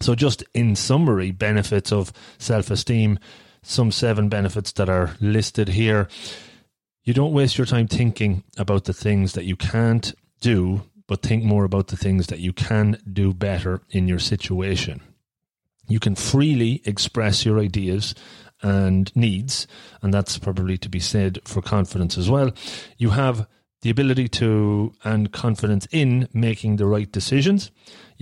[0.00, 3.18] So, just in summary, benefits of self esteem,
[3.62, 6.08] some seven benefits that are listed here.
[7.04, 11.44] You don't waste your time thinking about the things that you can't do, but think
[11.44, 15.00] more about the things that you can do better in your situation.
[15.88, 18.14] You can freely express your ideas
[18.62, 19.66] and needs,
[20.00, 22.52] and that's probably to be said for confidence as well.
[22.98, 23.48] You have
[23.82, 27.72] the ability to and confidence in making the right decisions.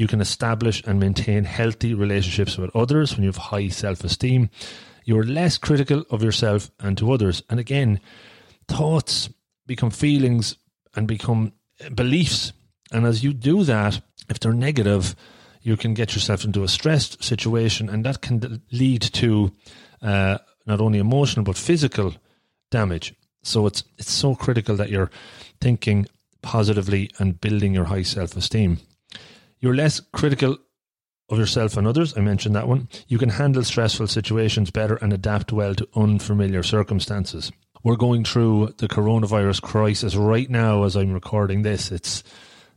[0.00, 4.48] You can establish and maintain healthy relationships with others when you have high self esteem.
[5.04, 7.42] You're less critical of yourself and to others.
[7.50, 8.00] And again,
[8.66, 9.28] thoughts
[9.66, 10.56] become feelings
[10.96, 11.52] and become
[11.94, 12.54] beliefs.
[12.90, 15.14] And as you do that, if they're negative,
[15.60, 19.52] you can get yourself into a stressed situation, and that can lead to
[20.00, 22.14] uh, not only emotional but physical
[22.70, 23.12] damage.
[23.42, 25.10] So it's it's so critical that you're
[25.60, 26.06] thinking
[26.40, 28.78] positively and building your high self esteem.
[29.60, 30.56] You're less critical
[31.28, 32.16] of yourself and others.
[32.16, 32.88] I mentioned that one.
[33.06, 37.52] You can handle stressful situations better and adapt well to unfamiliar circumstances.
[37.82, 41.90] We're going through the coronavirus crisis right now as I'm recording this.
[41.90, 42.22] It's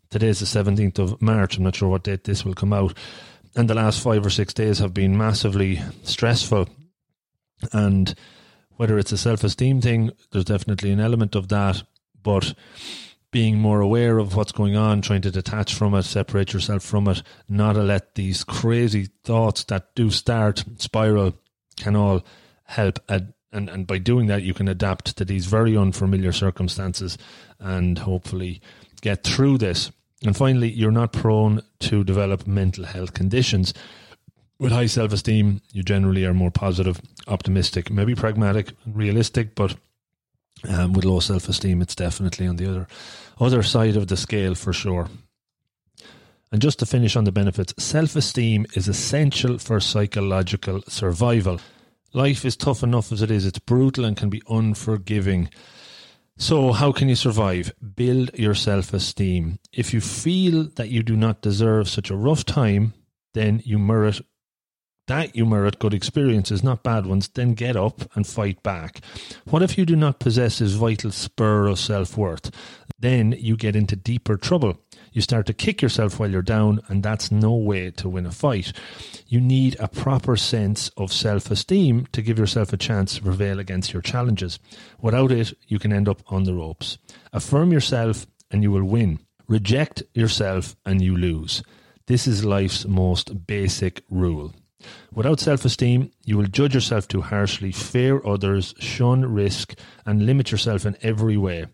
[0.09, 1.57] today's the 17th of March.
[1.57, 2.95] I'm not sure what date this will come out.
[3.55, 6.69] And the last five or six days have been massively stressful.
[7.71, 8.13] And
[8.77, 11.83] whether it's a self esteem thing, there's definitely an element of that.
[12.21, 12.53] But
[13.33, 17.07] being more aware of what's going on, trying to detach from it, separate yourself from
[17.09, 21.33] it, not to let these crazy thoughts that do start spiral
[21.75, 22.23] can all
[22.63, 22.99] help.
[23.09, 27.17] Ad- and, and by doing that, you can adapt to these very unfamiliar circumstances
[27.59, 28.61] and hopefully
[29.01, 29.91] get through this.
[30.23, 33.73] And finally, you're not prone to develop mental health conditions.
[34.59, 39.75] With high self esteem, you generally are more positive, optimistic, maybe pragmatic, realistic, but
[40.69, 42.87] um, with low self esteem, it's definitely on the other
[43.39, 45.09] other side of the scale for sure.
[46.51, 51.59] And just to finish on the benefits, self esteem is essential for psychological survival.
[52.13, 55.49] Life is tough enough as it is, it's brutal and can be unforgiving.
[56.37, 57.73] So, how can you survive?
[57.95, 59.59] Build your self esteem.
[59.71, 62.93] If you feel that you do not deserve such a rough time,
[63.33, 64.21] then you merit
[65.07, 69.01] that you merit good experiences, not bad ones, then get up and fight back.
[69.45, 72.51] What if you do not possess this vital spur of self worth?
[72.97, 74.77] Then you get into deeper trouble.
[75.11, 78.31] You start to kick yourself while you're down, and that's no way to win a
[78.31, 78.71] fight.
[79.27, 83.59] You need a proper sense of self esteem to give yourself a chance to prevail
[83.59, 84.57] against your challenges.
[85.01, 86.97] Without it, you can end up on the ropes.
[87.33, 89.19] Affirm yourself, and you will win.
[89.47, 91.61] Reject yourself, and you lose.
[92.07, 94.53] This is life's most basic rule.
[95.13, 100.51] Without self esteem, you will judge yourself too harshly, fear others, shun risk, and limit
[100.51, 101.65] yourself in every way.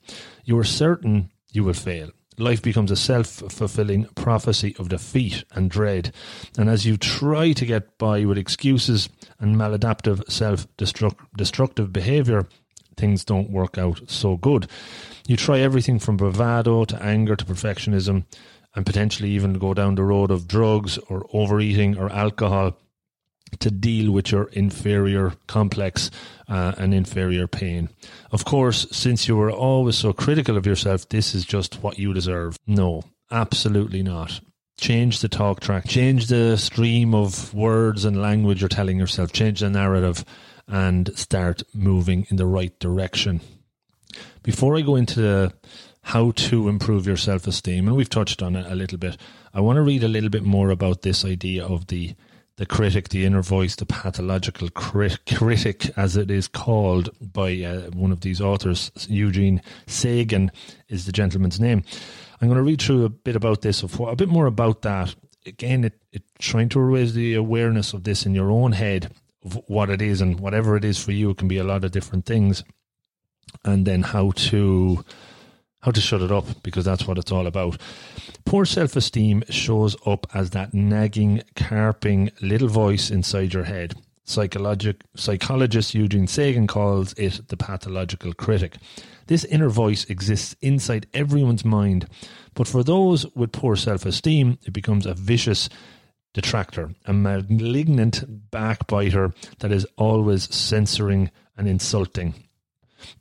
[0.45, 2.09] You are certain you will fail.
[2.37, 6.13] Life becomes a self fulfilling prophecy of defeat and dread.
[6.57, 12.47] And as you try to get by with excuses and maladaptive self destructive behavior,
[12.95, 14.67] things don't work out so good.
[15.27, 18.25] You try everything from bravado to anger to perfectionism,
[18.75, 22.77] and potentially even go down the road of drugs or overeating or alcohol
[23.59, 26.11] to deal with your inferior complex
[26.47, 27.89] uh, and inferior pain.
[28.31, 32.13] Of course, since you were always so critical of yourself, this is just what you
[32.13, 32.57] deserve.
[32.67, 34.39] No, absolutely not.
[34.79, 39.59] Change the talk track, change the stream of words and language you're telling yourself, change
[39.59, 40.23] the narrative,
[40.67, 43.41] and start moving in the right direction.
[44.41, 45.51] Before I go into
[46.01, 49.17] how to improve your self esteem, and we've touched on it a little bit,
[49.53, 52.15] I want to read a little bit more about this idea of the
[52.59, 57.89] the critic, the inner voice, the pathological crit- critic, as it is called by uh,
[57.91, 60.51] one of these authors, Eugene Sagan
[60.89, 61.85] is the gentleman's name.
[62.41, 65.15] I'm going to read through a bit about this, a bit more about that.
[65.45, 69.09] Again, it, it trying to raise the awareness of this in your own head
[69.45, 71.29] of what it is and whatever it is for you.
[71.29, 72.65] It can be a lot of different things,
[73.63, 75.05] and then how to
[75.81, 77.79] how to shut it up because that's what it's all about.
[78.45, 83.95] Poor self esteem shows up as that nagging, carping little voice inside your head.
[84.23, 88.77] Psychologic, psychologist Eugene Sagan calls it the pathological critic.
[89.25, 92.07] This inner voice exists inside everyone's mind,
[92.53, 95.69] but for those with poor self esteem, it becomes a vicious
[96.33, 102.33] detractor, a malignant backbiter that is always censoring and insulting.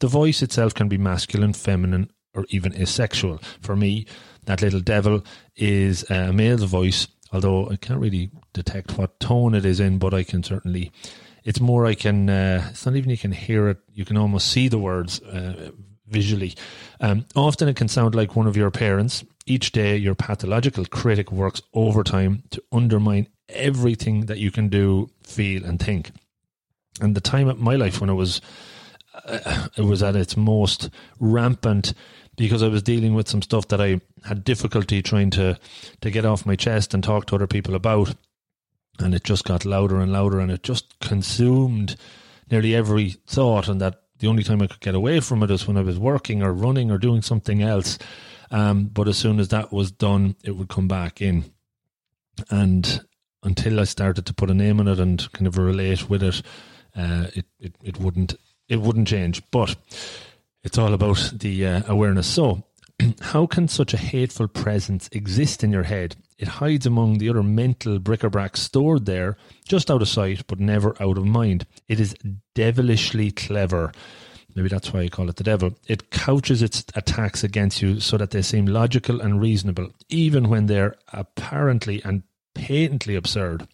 [0.01, 3.39] The voice itself can be masculine, feminine, or even asexual.
[3.61, 4.07] For me,
[4.45, 5.25] that little devil
[5.57, 10.15] is a male's voice although I can't really detect what tone it is in, but
[10.15, 10.93] I can certainly.
[11.45, 12.29] It's more I can.
[12.29, 13.79] Uh, it's not even you can hear it.
[13.93, 15.71] You can almost see the words uh,
[16.07, 16.55] visually.
[17.01, 19.25] Um, often it can sound like one of your parents.
[19.47, 25.65] Each day, your pathological critic works overtime to undermine everything that you can do, feel,
[25.65, 26.11] and think.
[27.01, 28.43] And the time of my life when it was,
[29.25, 30.91] uh, it was at its most
[31.21, 31.95] rampant
[32.37, 35.59] because I was dealing with some stuff that I had difficulty trying to
[36.01, 38.15] to get off my chest and talk to other people about,
[38.99, 41.97] and it just got louder and louder, and it just consumed
[42.51, 45.67] nearly every thought, and that the only time I could get away from it is
[45.67, 47.99] when I was working or running or doing something else.
[48.51, 51.53] Um, but as soon as that was done, it would come back in,
[52.51, 53.05] and
[53.43, 56.43] until I started to put a name on it and kind of relate with it,
[56.97, 58.37] uh, it, it it wouldn't
[58.69, 59.77] it wouldn't change, but
[60.63, 62.27] it's all about the uh, awareness.
[62.27, 62.65] So,
[63.21, 66.17] how can such a hateful presence exist in your head?
[66.39, 71.01] It hides among the other mental bric-a-brac stored there, just out of sight, but never
[71.03, 71.67] out of mind.
[71.89, 72.15] It is
[72.55, 73.93] devilishly clever.
[74.55, 75.75] Maybe that's why you call it the devil.
[75.87, 80.67] It couches its attacks against you so that they seem logical and reasonable, even when
[80.67, 82.23] they're apparently and
[82.55, 83.67] patently absurd.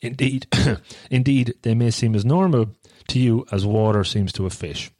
[0.00, 0.46] Indeed,
[1.10, 2.70] indeed, they may seem as normal
[3.08, 4.90] to you as water seems to a fish.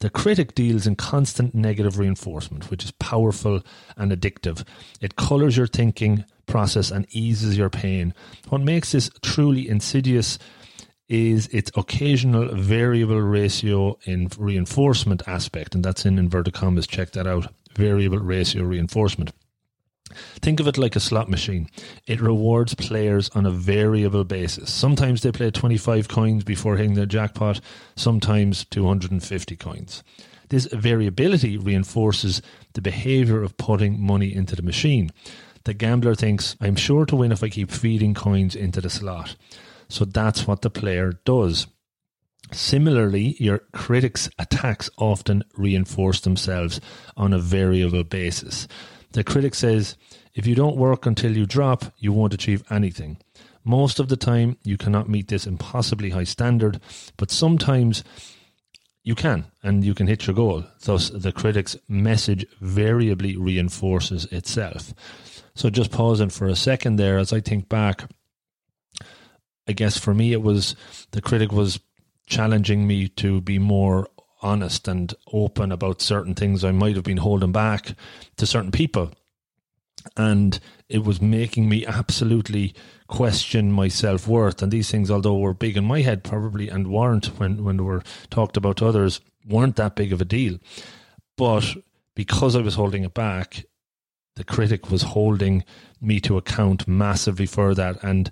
[0.00, 3.62] The critic deals in constant negative reinforcement, which is powerful
[3.96, 4.64] and addictive.
[5.00, 8.14] It colors your thinking process and eases your pain.
[8.48, 10.38] What makes this truly insidious
[11.08, 16.86] is its occasional variable ratio in reinforcement aspect, and that's in inverted commas.
[16.86, 17.52] Check that out.
[17.74, 19.32] Variable ratio reinforcement.
[20.40, 21.68] Think of it like a slot machine.
[22.06, 24.72] It rewards players on a variable basis.
[24.72, 27.60] Sometimes they play 25 coins before hitting the jackpot,
[27.96, 30.02] sometimes 250 coins.
[30.48, 32.40] This variability reinforces
[32.72, 35.10] the behavior of putting money into the machine.
[35.64, 39.36] The gambler thinks, I'm sure to win if I keep feeding coins into the slot.
[39.88, 41.66] So that's what the player does.
[42.52, 46.80] Similarly, your critics' attacks often reinforce themselves
[47.16, 48.66] on a variable basis.
[49.18, 49.96] The critic says,
[50.32, 53.18] if you don't work until you drop, you won't achieve anything.
[53.64, 56.80] Most of the time, you cannot meet this impossibly high standard,
[57.16, 58.04] but sometimes
[59.02, 60.62] you can, and you can hit your goal.
[60.84, 64.94] Thus, the critic's message variably reinforces itself.
[65.52, 68.08] So, just pausing for a second there as I think back,
[69.66, 70.76] I guess for me, it was
[71.10, 71.80] the critic was
[72.28, 74.06] challenging me to be more
[74.40, 77.94] honest and open about certain things I might have been holding back
[78.36, 79.12] to certain people.
[80.16, 80.58] And
[80.88, 82.74] it was making me absolutely
[83.08, 84.62] question my self worth.
[84.62, 87.82] And these things, although were big in my head probably and weren't when, when they
[87.82, 90.58] were talked about to others, weren't that big of a deal.
[91.36, 91.76] But
[92.14, 93.64] because I was holding it back,
[94.36, 95.64] the critic was holding
[96.00, 98.30] me to account massively for that and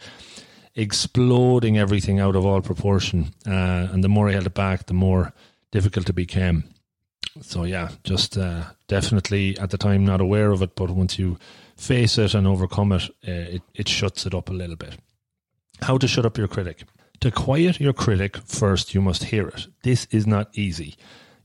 [0.76, 3.34] exploding everything out of all proportion.
[3.46, 5.32] Uh, and the more I held it back, the more
[5.72, 6.64] difficult it became.
[7.42, 11.38] So yeah, just uh, definitely at the time not aware of it, but once you
[11.76, 14.96] face it and overcome it, uh, it, it shuts it up a little bit.
[15.82, 16.84] How to shut up your critic.
[17.20, 19.66] To quiet your critic, first you must hear it.
[19.82, 20.96] This is not easy.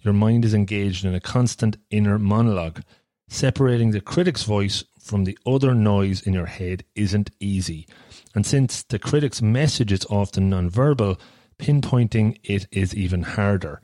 [0.02, 2.82] Your mind is engaged in a constant inner monologue.
[3.28, 7.88] Separating the critic's voice from the other noise in your head isn't easy.
[8.36, 11.20] And since the critic's message is often nonverbal,
[11.58, 13.82] pinpointing it is even harder.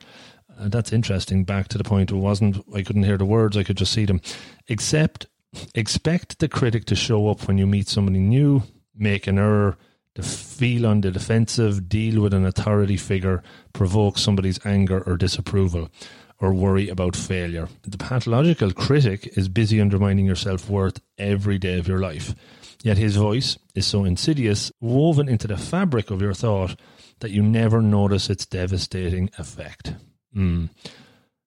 [0.58, 1.44] Uh, that's interesting.
[1.44, 4.04] Back to the point, it wasn't, I couldn't hear the words, I could just see
[4.04, 4.20] them.
[4.66, 5.26] Except,
[5.74, 8.62] expect the critic to show up when you meet somebody new,
[8.94, 9.76] make an error,
[10.16, 13.42] to feel on the defensive, deal with an authority figure,
[13.72, 15.88] provoke somebody's anger or disapproval,
[16.40, 17.68] or worry about failure.
[17.82, 22.34] The pathological critic is busy undermining your self worth every day of your life.
[22.82, 26.76] Yet his voice is so insidious, woven into the fabric of your thought,
[27.20, 29.94] that you never notice its devastating effect.
[30.36, 30.70] Mm.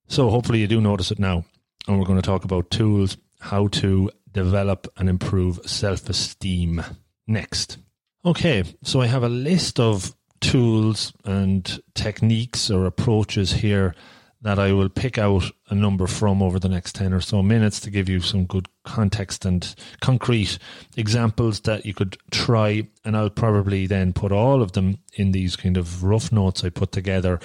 [0.08, 1.46] So hopefully you do notice it now.
[1.88, 6.84] And we're going to talk about tools, how to develop and improve self esteem
[7.28, 7.78] next.
[8.24, 13.96] Okay, so I have a list of tools and techniques or approaches here
[14.44, 17.80] that I will pick out a number from over the next 10 or so minutes
[17.82, 20.58] to give you some good context and concrete
[20.98, 22.88] examples that you could try.
[23.06, 26.70] And I'll probably then put all of them in these kind of rough notes I
[26.70, 27.40] put together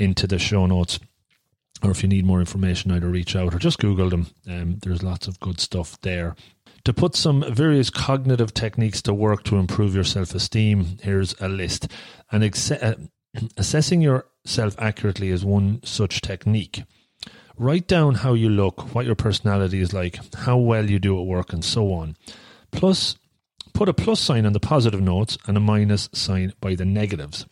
[0.00, 0.98] into the show notes.
[1.82, 4.26] Or if you need more information, either reach out or just Google them.
[4.48, 6.34] Um, there's lots of good stuff there.
[6.84, 11.48] To put some various cognitive techniques to work to improve your self esteem, here's a
[11.48, 11.88] list.
[12.32, 12.96] And ex- uh,
[13.56, 16.82] assessing yourself accurately is one such technique.
[17.56, 21.26] Write down how you look, what your personality is like, how well you do at
[21.26, 22.16] work, and so on.
[22.72, 23.16] Plus,
[23.74, 27.44] put a plus sign on the positive notes and a minus sign by the negatives.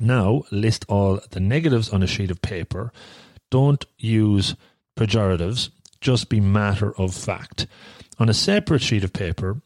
[0.00, 2.92] Now, list all the negatives on a sheet of paper.
[3.50, 4.54] Don't use
[4.96, 5.70] pejoratives,
[6.00, 7.66] just be matter of fact.
[8.18, 9.60] On a separate sheet of paper,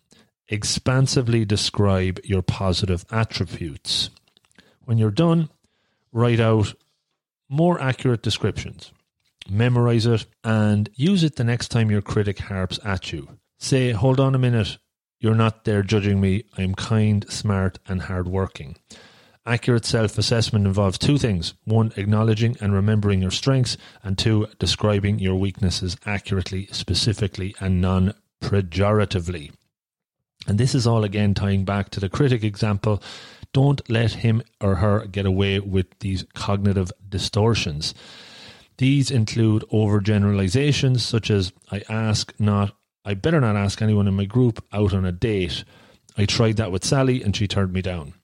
[0.48, 4.10] expansively describe your positive attributes.
[4.84, 5.48] When you're done,
[6.12, 6.74] write out
[7.48, 8.92] more accurate descriptions.
[9.48, 13.28] Memorize it and use it the next time your critic harps at you.
[13.58, 14.78] Say, hold on a minute,
[15.18, 16.44] you're not there judging me.
[16.58, 18.76] I'm kind, smart, and hardworking.
[19.44, 25.18] Accurate self assessment involves two things one, acknowledging and remembering your strengths, and two, describing
[25.18, 29.50] your weaknesses accurately, specifically, and non pejoratively.
[30.46, 33.02] And this is all again tying back to the critic example.
[33.52, 37.94] Don't let him or her get away with these cognitive distortions.
[38.78, 44.24] These include overgeneralizations such as I ask not I better not ask anyone in my
[44.24, 45.64] group out on a date.
[46.16, 48.14] I tried that with Sally and she turned me down.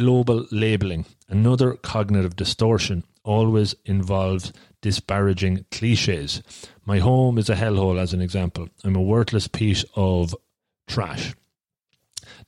[0.00, 6.42] Global labeling, another cognitive distortion, always involves disparaging cliches.
[6.86, 8.70] My home is a hellhole, as an example.
[8.82, 10.34] I'm a worthless piece of
[10.88, 11.34] trash.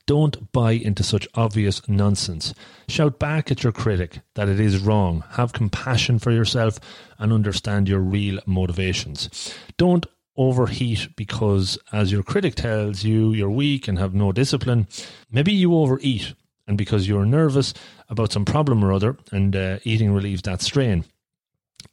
[0.07, 2.55] Don't buy into such obvious nonsense.
[2.87, 5.23] Shout back at your critic that it is wrong.
[5.33, 6.79] Have compassion for yourself
[7.19, 9.53] and understand your real motivations.
[9.77, 14.87] Don't overheat because, as your critic tells you, you're weak and have no discipline.
[15.31, 16.33] Maybe you overeat,
[16.67, 17.73] and because you're nervous
[18.09, 21.05] about some problem or other, and uh, eating relieves that strain.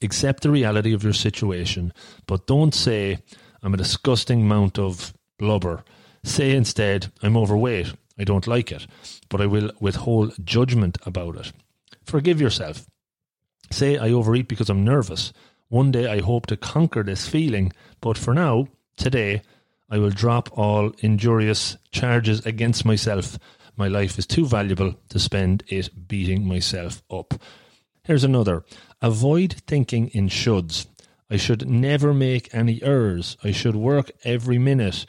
[0.03, 1.93] Accept the reality of your situation,
[2.27, 3.19] but don't say,
[3.63, 5.85] I'm a disgusting mount of blubber.
[6.23, 7.93] Say instead, I'm overweight.
[8.19, 8.87] I don't like it,
[9.29, 11.53] but I will withhold judgment about it.
[12.05, 12.87] Forgive yourself.
[13.71, 15.33] Say, I overeat because I'm nervous.
[15.69, 18.67] One day I hope to conquer this feeling, but for now,
[18.97, 19.43] today,
[19.89, 23.39] I will drop all injurious charges against myself.
[23.81, 27.33] My life is too valuable to spend it beating myself up.
[28.05, 28.63] Here's another.
[29.01, 30.87] Avoid thinking in shoulds.
[31.31, 33.39] I should never make any errors.
[33.43, 35.07] I should work every minute.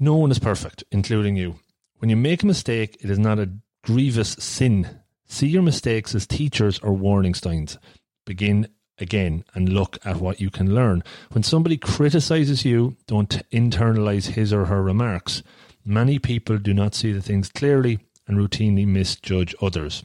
[0.00, 1.60] No one is perfect, including you.
[1.98, 3.52] When you make a mistake, it is not a
[3.84, 4.88] grievous sin.
[5.28, 7.78] See your mistakes as teachers or warning signs.
[8.26, 8.66] Begin
[8.98, 11.04] again and look at what you can learn.
[11.30, 15.44] When somebody criticizes you, don't internalize his or her remarks.
[15.84, 20.04] Many people do not see the things clearly and routinely misjudge others.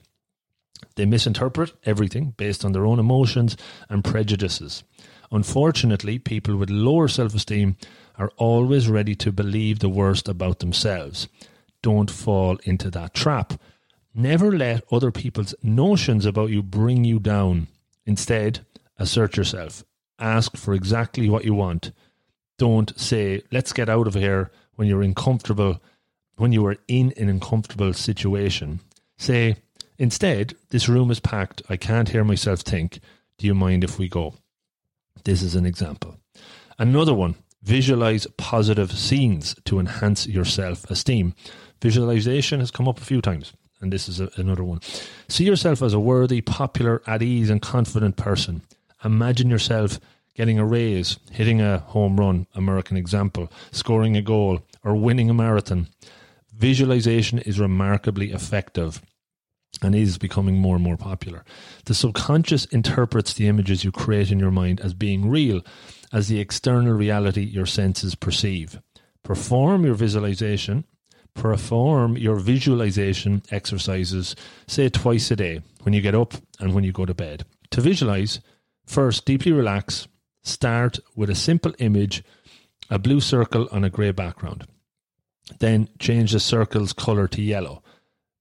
[0.96, 3.58] They misinterpret everything based on their own emotions
[3.90, 4.84] and prejudices.
[5.32, 7.76] Unfortunately, people with lower self esteem
[8.18, 11.28] are always ready to believe the worst about themselves.
[11.82, 13.54] Don't fall into that trap.
[14.14, 17.68] Never let other people's notions about you bring you down.
[18.06, 18.66] Instead,
[18.98, 19.84] assert yourself.
[20.18, 21.92] Ask for exactly what you want.
[22.58, 25.82] Don't say, let's get out of here when you're uncomfortable,
[26.38, 28.80] when you are in an uncomfortable situation.
[29.18, 29.58] Say,
[29.98, 31.62] instead, this room is packed.
[31.70, 33.00] I can't hear myself think.
[33.38, 34.36] Do you mind if we go?
[35.24, 36.18] This is an example.
[36.78, 41.34] Another one visualize positive scenes to enhance your self esteem.
[41.82, 44.80] Visualization has come up a few times, and this is a, another one.
[45.28, 48.62] See yourself as a worthy, popular, at ease, and confident person.
[49.04, 50.00] Imagine yourself
[50.36, 55.34] getting a raise, hitting a home run, American example, scoring a goal, or winning a
[55.34, 55.88] marathon.
[56.54, 59.02] Visualization is remarkably effective
[59.82, 61.44] and is becoming more and more popular.
[61.86, 65.62] The subconscious interprets the images you create in your mind as being real,
[66.14, 68.80] as the external reality your senses perceive.
[69.24, 70.86] Perform your visualization,
[71.34, 74.36] perform your visualization exercises,
[74.68, 77.46] say twice a day, when you get up and when you go to bed.
[77.72, 78.40] To visualize,
[78.86, 80.08] first deeply relax,
[80.46, 82.24] start with a simple image,
[82.90, 84.66] a blue circle on a grey background.
[85.60, 87.84] Then change the circle's colour to yellow.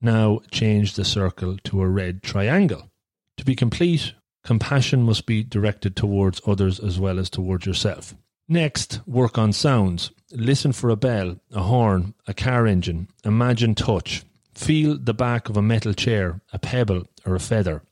[0.00, 2.90] Now change the circle to a red triangle.
[3.38, 8.14] To be complete, compassion must be directed towards others as well as towards yourself.
[8.48, 10.10] Next, work on sounds.
[10.30, 13.08] Listen for a bell, a horn, a car engine.
[13.24, 14.22] Imagine touch.
[14.54, 17.82] Feel the back of a metal chair, a pebble, or a feather.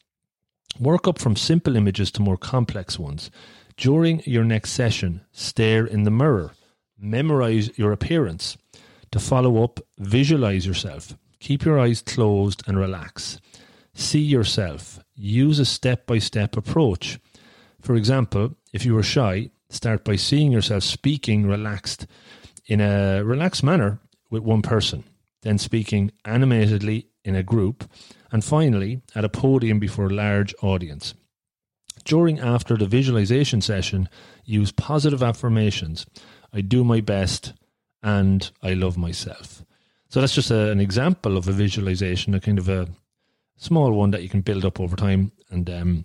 [0.79, 3.31] Work up from simple images to more complex ones.
[3.77, 6.53] During your next session, stare in the mirror.
[6.99, 8.57] Memorize your appearance.
[9.13, 11.17] To follow up, visualize yourself.
[11.41, 13.41] Keep your eyes closed and relax.
[13.95, 15.01] See yourself.
[15.15, 17.19] Use a step by step approach.
[17.81, 22.07] For example, if you are shy, start by seeing yourself speaking relaxed
[22.67, 23.99] in a relaxed manner
[24.31, 25.05] with one person,
[25.43, 27.91] then speaking animatedly in a group,
[28.31, 31.15] and finally at a podium before a large audience.
[32.05, 34.09] During after the visualization session,
[34.45, 36.07] use positive affirmations.
[36.53, 37.53] I do my best
[38.03, 39.65] and I love myself.
[40.09, 42.89] So that's just a, an example of a visualization, a kind of a
[43.57, 46.05] small one that you can build up over time and um,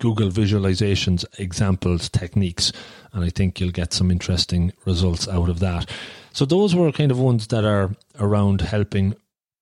[0.00, 2.72] Google visualizations, examples, techniques,
[3.12, 5.88] and I think you'll get some interesting results out of that.
[6.32, 9.14] So those were kind of ones that are around helping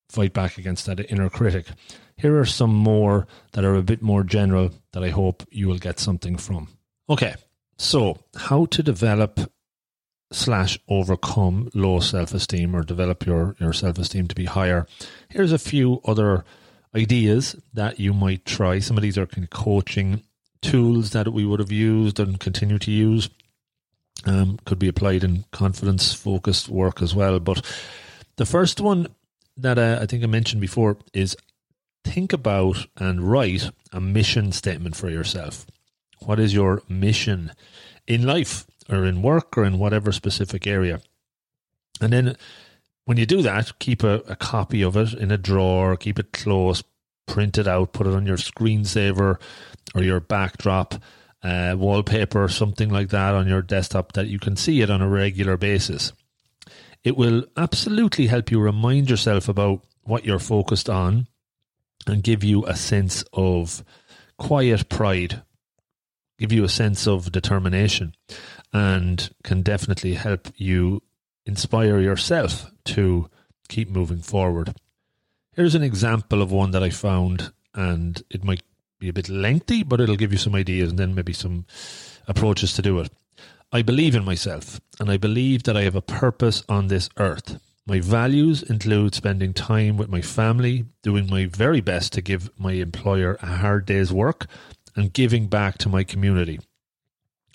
[0.08, 1.66] fight back against that inner critic.
[2.16, 5.78] Here are some more that are a bit more general that I hope you will
[5.78, 6.68] get something from.
[7.08, 7.34] Okay,
[7.78, 9.40] so how to develop
[10.32, 14.86] slash overcome low self esteem or develop your, your self esteem to be higher.
[15.28, 16.44] Here's a few other
[16.94, 18.78] ideas that you might try.
[18.78, 20.22] Some of these are kind of coaching
[20.60, 23.28] tools that we would have used and continue to use.
[24.24, 27.40] Um, could be applied in confidence focused work as well.
[27.40, 27.64] But
[28.36, 29.08] the first one
[29.56, 31.36] that uh, I think I mentioned before is
[32.04, 35.66] think about and write a mission statement for yourself.
[36.20, 37.52] What is your mission
[38.06, 41.00] in life or in work or in whatever specific area?
[42.00, 42.36] And then
[43.04, 46.32] when you do that, keep a, a copy of it in a drawer, keep it
[46.32, 46.82] close,
[47.26, 49.40] print it out, put it on your screensaver
[49.94, 50.94] or your backdrop,
[51.42, 55.08] uh, wallpaper, something like that on your desktop that you can see it on a
[55.08, 56.12] regular basis.
[57.02, 61.26] It will absolutely help you remind yourself about what you're focused on
[62.06, 63.84] and give you a sense of
[64.38, 65.42] quiet pride,
[66.38, 68.14] give you a sense of determination,
[68.72, 71.02] and can definitely help you
[71.46, 73.28] inspire yourself to
[73.68, 74.74] keep moving forward.
[75.54, 78.62] Here's an example of one that I found, and it might
[78.98, 81.66] be a bit lengthy, but it'll give you some ideas and then maybe some
[82.26, 83.12] approaches to do it.
[83.72, 87.60] I believe in myself, and I believe that I have a purpose on this earth.
[87.86, 92.72] My values include spending time with my family, doing my very best to give my
[92.72, 94.46] employer a hard day's work,
[94.94, 96.60] and giving back to my community.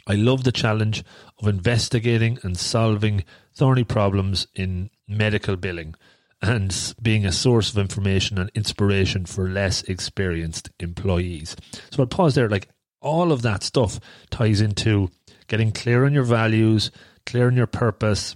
[0.06, 1.04] I love the challenge
[1.40, 3.24] of investigating and solving
[3.56, 5.96] thorny problems in medical billing
[6.42, 11.56] and being a source of information and inspiration for less experienced employees.
[11.92, 12.50] So I'll pause there.
[12.50, 12.70] Like
[13.02, 14.00] all of that stuff
[14.30, 15.10] ties into
[15.48, 16.92] getting clear on your values,
[17.26, 18.36] clear on your purpose,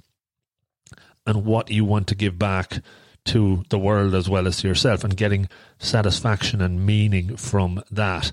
[1.25, 2.81] and what you want to give back
[3.25, 5.47] to the world as well as to yourself, and getting
[5.79, 8.31] satisfaction and meaning from that.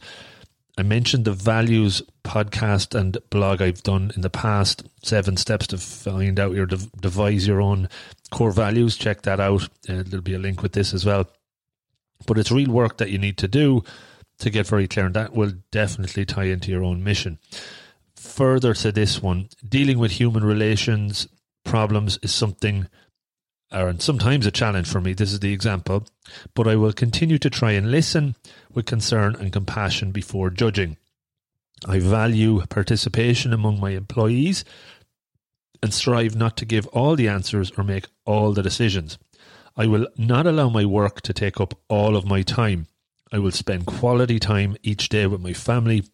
[0.79, 5.79] I mentioned the values podcast and blog I've done in the past, seven steps to
[5.79, 7.89] find out your devise your own
[8.31, 8.97] core values.
[8.97, 9.65] Check that out.
[9.89, 11.29] Uh, there'll be a link with this as well.
[12.27, 13.83] But it's real work that you need to do
[14.39, 17.39] to get very clear, and that will definitely tie into your own mission.
[18.15, 21.27] Further to this one, dealing with human relations
[21.69, 22.89] problems is something
[23.71, 25.13] or sometimes a challenge for me.
[25.13, 26.07] This is the example,
[26.55, 28.35] but I will continue to try and listen
[28.73, 30.97] with concern and compassion before judging.
[31.87, 34.65] I value participation among my employees
[35.83, 39.19] and strive not to give all the answers or make all the decisions.
[39.77, 42.87] I will not allow my work to take up all of my time.
[43.31, 46.05] I will spend quality time each day with my family,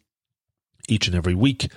[0.89, 1.71] each and every week.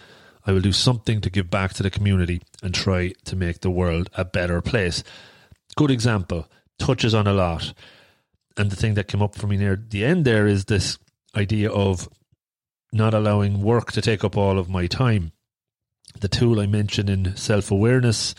[0.47, 3.69] I will do something to give back to the community and try to make the
[3.69, 5.03] world a better place
[5.77, 7.73] good example, touches on a lot.
[8.57, 10.97] And the thing that came up for me near the end there is this
[11.35, 12.09] idea of
[12.91, 15.31] not allowing work to take up all of my time.
[16.19, 18.33] The tool I mentioned in self awareness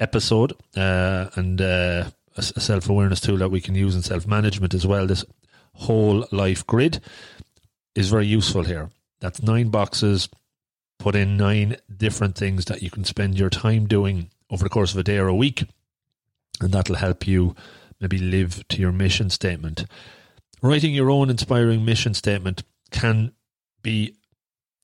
[0.00, 4.74] episode, uh, and uh, a self awareness tool that we can use in self management
[4.74, 5.06] as well.
[5.06, 5.24] This
[5.74, 7.00] whole life grid
[7.94, 8.90] is very useful here.
[9.20, 10.28] That's nine boxes.
[11.02, 14.92] Put in nine different things that you can spend your time doing over the course
[14.92, 15.64] of a day or a week
[16.60, 17.56] and that'll help you
[18.00, 19.84] maybe live to your mission statement.
[20.62, 23.32] Writing your own inspiring mission statement can
[23.82, 24.16] be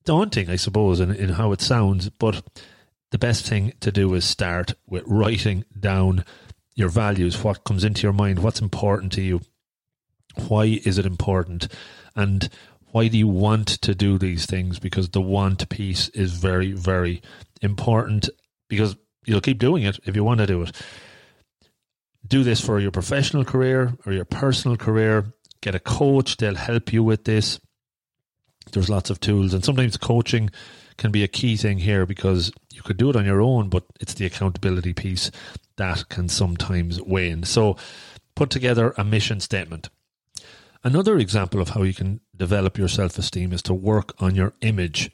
[0.05, 2.43] daunting, I suppose, in, in how it sounds, but
[3.13, 6.25] the best thing to do is start with writing down
[6.75, 9.41] your values, what comes into your mind, what's important to you,
[10.49, 11.69] why is it important,
[12.17, 12.49] and
[12.93, 14.79] why do you want to do these things?
[14.79, 17.23] Because the want piece is very, very
[17.61, 18.29] important
[18.69, 20.73] because you'll keep doing it if you want to do it
[22.29, 25.33] do this for your professional career or your personal career.
[25.61, 27.59] Get a coach, they'll help you with this.
[28.73, 30.51] there's lots of tools, and sometimes coaching
[30.99, 33.85] can be a key thing here because you could do it on your own, but
[33.99, 35.31] it's the accountability piece
[35.77, 37.45] that can sometimes wane.
[37.45, 37.77] So,
[38.35, 39.89] put together a mission statement.
[40.85, 44.55] Another example of how you can develop your self esteem is to work on your
[44.61, 45.11] image.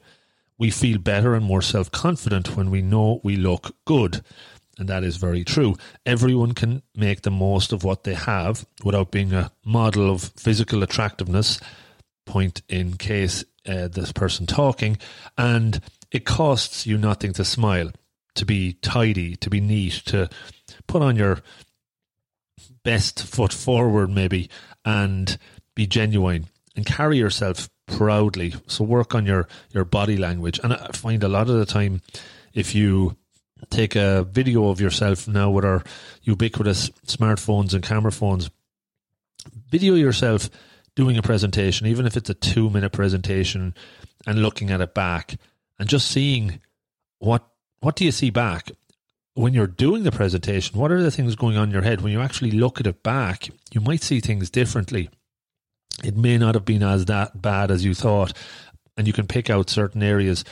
[0.57, 4.23] We feel better and more self confident when we know we look good.
[4.77, 5.75] And that is very true.
[6.05, 10.83] Everyone can make the most of what they have without being a model of physical
[10.83, 11.59] attractiveness.
[12.25, 14.97] Point in case uh, this person talking.
[15.37, 17.91] And it costs you nothing to smile,
[18.35, 20.29] to be tidy, to be neat, to
[20.87, 21.41] put on your
[22.83, 24.49] best foot forward, maybe,
[24.83, 25.37] and
[25.73, 28.53] be genuine and carry yourself proudly.
[28.67, 30.59] So work on your, your body language.
[30.63, 32.01] And I find a lot of the time,
[32.53, 33.15] if you
[33.69, 35.83] take a video of yourself now with our
[36.23, 38.49] ubiquitous smartphones and camera phones,
[39.69, 40.49] video yourself
[40.95, 43.73] doing a presentation, even if it's a two minute presentation,
[44.25, 45.37] and looking at it back
[45.79, 46.59] and just seeing
[47.19, 47.47] what
[47.79, 48.71] what do you see back
[49.35, 50.79] when you're doing the presentation?
[50.79, 53.03] What are the things going on in your head when you actually look at it
[53.03, 53.49] back?
[53.71, 55.09] You might see things differently.
[56.03, 58.33] It may not have been as that bad as you thought,
[58.97, 60.43] and you can pick out certain areas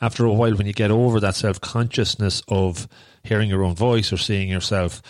[0.00, 2.88] after a while, when you get over that self consciousness of
[3.22, 5.00] hearing your own voice or seeing yourself,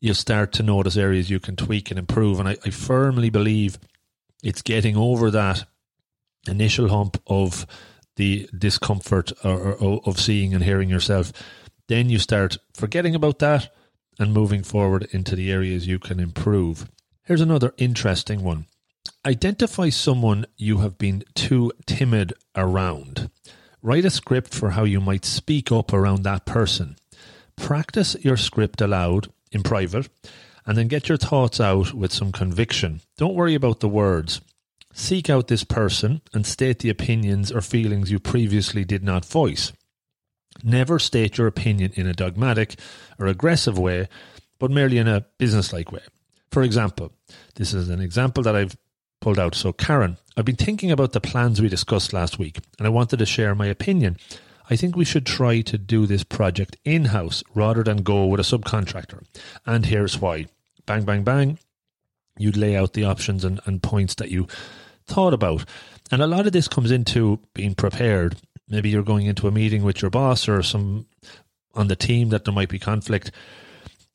[0.00, 2.38] you'll start to notice areas you can tweak and improve.
[2.38, 3.78] And I, I firmly believe
[4.42, 5.64] it's getting over that
[6.46, 7.66] initial hump of
[8.16, 11.32] the discomfort or, or, of seeing and hearing yourself.
[11.88, 13.74] Then you start forgetting about that
[14.18, 16.88] and moving forward into the areas you can improve.
[17.24, 18.66] Here's another interesting one.
[19.24, 23.30] Identify someone you have been too timid around.
[23.82, 26.96] Write a script for how you might speak up around that person.
[27.56, 30.08] Practice your script aloud in private
[30.66, 33.00] and then get your thoughts out with some conviction.
[33.16, 34.40] Don't worry about the words.
[34.92, 39.72] Seek out this person and state the opinions or feelings you previously did not voice.
[40.64, 42.76] Never state your opinion in a dogmatic
[43.18, 44.08] or aggressive way,
[44.58, 46.00] but merely in a businesslike way.
[46.50, 47.12] For example,
[47.56, 48.76] this is an example that I've
[49.20, 49.54] pulled out.
[49.54, 53.18] So, Karen, I've been thinking about the plans we discussed last week, and I wanted
[53.18, 54.18] to share my opinion.
[54.68, 58.40] I think we should try to do this project in house rather than go with
[58.40, 59.24] a subcontractor.
[59.64, 60.46] And here's why.
[60.86, 61.58] Bang, bang, bang.
[62.38, 64.46] You'd lay out the options and, and points that you
[65.06, 65.64] thought about.
[66.10, 68.36] And a lot of this comes into being prepared.
[68.68, 71.06] Maybe you're going into a meeting with your boss or some
[71.74, 73.30] on the team that there might be conflict.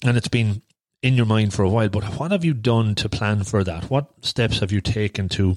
[0.04, 0.62] And it's been
[1.02, 3.89] in your mind for a while, but what have you done to plan for that?
[3.89, 5.56] What steps have you taken to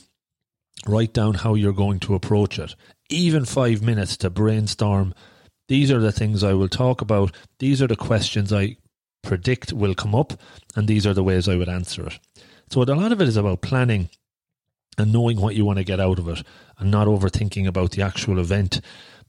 [0.86, 2.74] write down how you're going to approach it?
[3.10, 5.14] Even five minutes to brainstorm.
[5.68, 7.34] These are the things I will talk about.
[7.58, 8.76] These are the questions I
[9.22, 10.34] predict will come up,
[10.76, 12.18] and these are the ways I would answer it.
[12.70, 14.08] So, a lot of it is about planning
[14.96, 16.42] and knowing what you want to get out of it
[16.78, 18.80] and not overthinking about the actual event,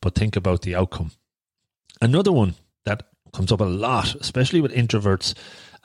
[0.01, 1.11] but think about the outcome.
[2.01, 2.55] Another one
[2.85, 3.03] that
[3.33, 5.33] comes up a lot, especially with introverts,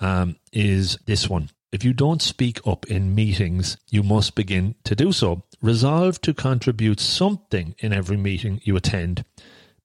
[0.00, 1.50] um, is this one.
[1.72, 5.44] If you don't speak up in meetings, you must begin to do so.
[5.62, 9.24] Resolve to contribute something in every meeting you attend,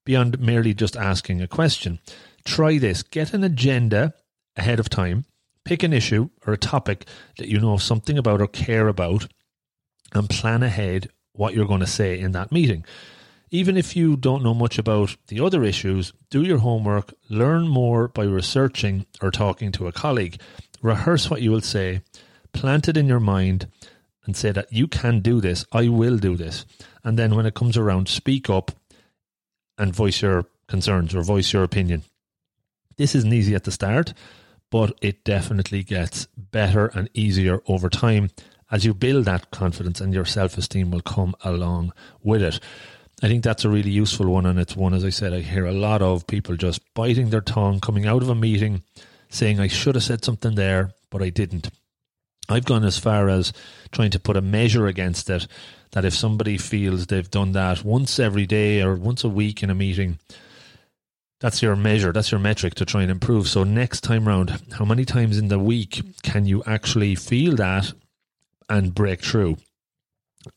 [0.04, 2.00] beyond merely just asking a question.
[2.44, 3.02] Try this.
[3.02, 4.14] Get an agenda
[4.56, 5.26] ahead of time.
[5.64, 7.06] Pick an issue or a topic
[7.38, 9.28] that you know something about or care about,
[10.12, 12.84] and plan ahead what you're going to say in that meeting.
[13.50, 18.08] Even if you don't know much about the other issues, do your homework, learn more
[18.08, 20.40] by researching or talking to a colleague.
[20.82, 22.02] Rehearse what you will say,
[22.52, 23.68] plant it in your mind,
[24.24, 26.66] and say that you can do this, I will do this.
[27.04, 28.72] And then when it comes around, speak up
[29.78, 32.02] and voice your concerns or voice your opinion.
[32.96, 34.12] This isn't easy at the start,
[34.70, 38.30] but it definitely gets better and easier over time
[38.70, 41.92] as you build that confidence and your self esteem will come along
[42.22, 42.58] with it.
[43.22, 44.46] I think that's a really useful one.
[44.46, 47.40] And it's one, as I said, I hear a lot of people just biting their
[47.40, 48.82] tongue, coming out of a meeting
[49.30, 51.70] saying, I should have said something there, but I didn't.
[52.48, 53.52] I've gone as far as
[53.90, 55.46] trying to put a measure against it
[55.92, 59.70] that if somebody feels they've done that once every day or once a week in
[59.70, 60.18] a meeting,
[61.40, 63.48] that's your measure, that's your metric to try and improve.
[63.48, 67.92] So, next time round, how many times in the week can you actually feel that
[68.68, 69.56] and break through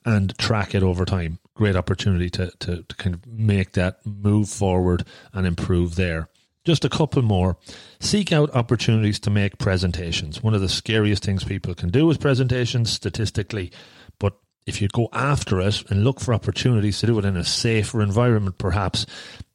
[0.06, 1.40] and track it over time?
[1.60, 6.30] great opportunity to, to, to kind of make that move forward and improve there.
[6.64, 7.58] Just a couple more.
[8.00, 10.42] Seek out opportunities to make presentations.
[10.42, 13.74] One of the scariest things people can do is presentations statistically,
[14.20, 17.44] but if you go after it and look for opportunities to do it in a
[17.44, 19.06] safer environment, perhaps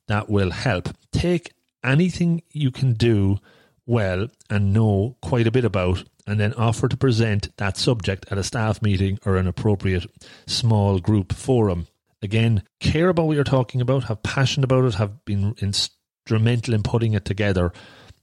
[0.06, 0.90] that will help.
[1.10, 3.38] Take anything you can do
[3.86, 8.38] well and know quite a bit about, and then offer to present that subject at
[8.38, 10.06] a staff meeting or an appropriate
[10.46, 11.86] small group forum.
[12.22, 16.82] Again, care about what you're talking about, have passion about it, have been instrumental in
[16.82, 17.72] putting it together.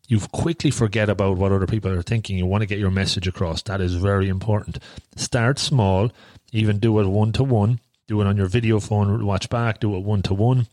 [0.07, 2.37] You quickly forget about what other people are thinking.
[2.37, 3.61] You want to get your message across.
[3.63, 4.79] That is very important.
[5.15, 6.11] Start small,
[6.51, 7.79] even do it one to one.
[8.07, 10.67] Do it on your video phone, watch back, do it one to one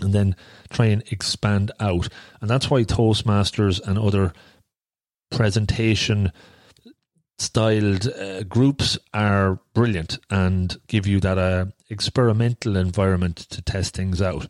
[0.00, 0.36] and then
[0.70, 2.08] try and expand out.
[2.40, 4.32] And that's why Toastmasters and other
[5.32, 6.32] presentation
[7.38, 14.22] styled uh, groups are brilliant and give you that uh, experimental environment to test things
[14.22, 14.46] out.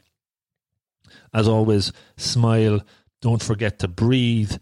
[1.33, 2.83] As always, smile.
[3.23, 4.57] Don't forget to breathe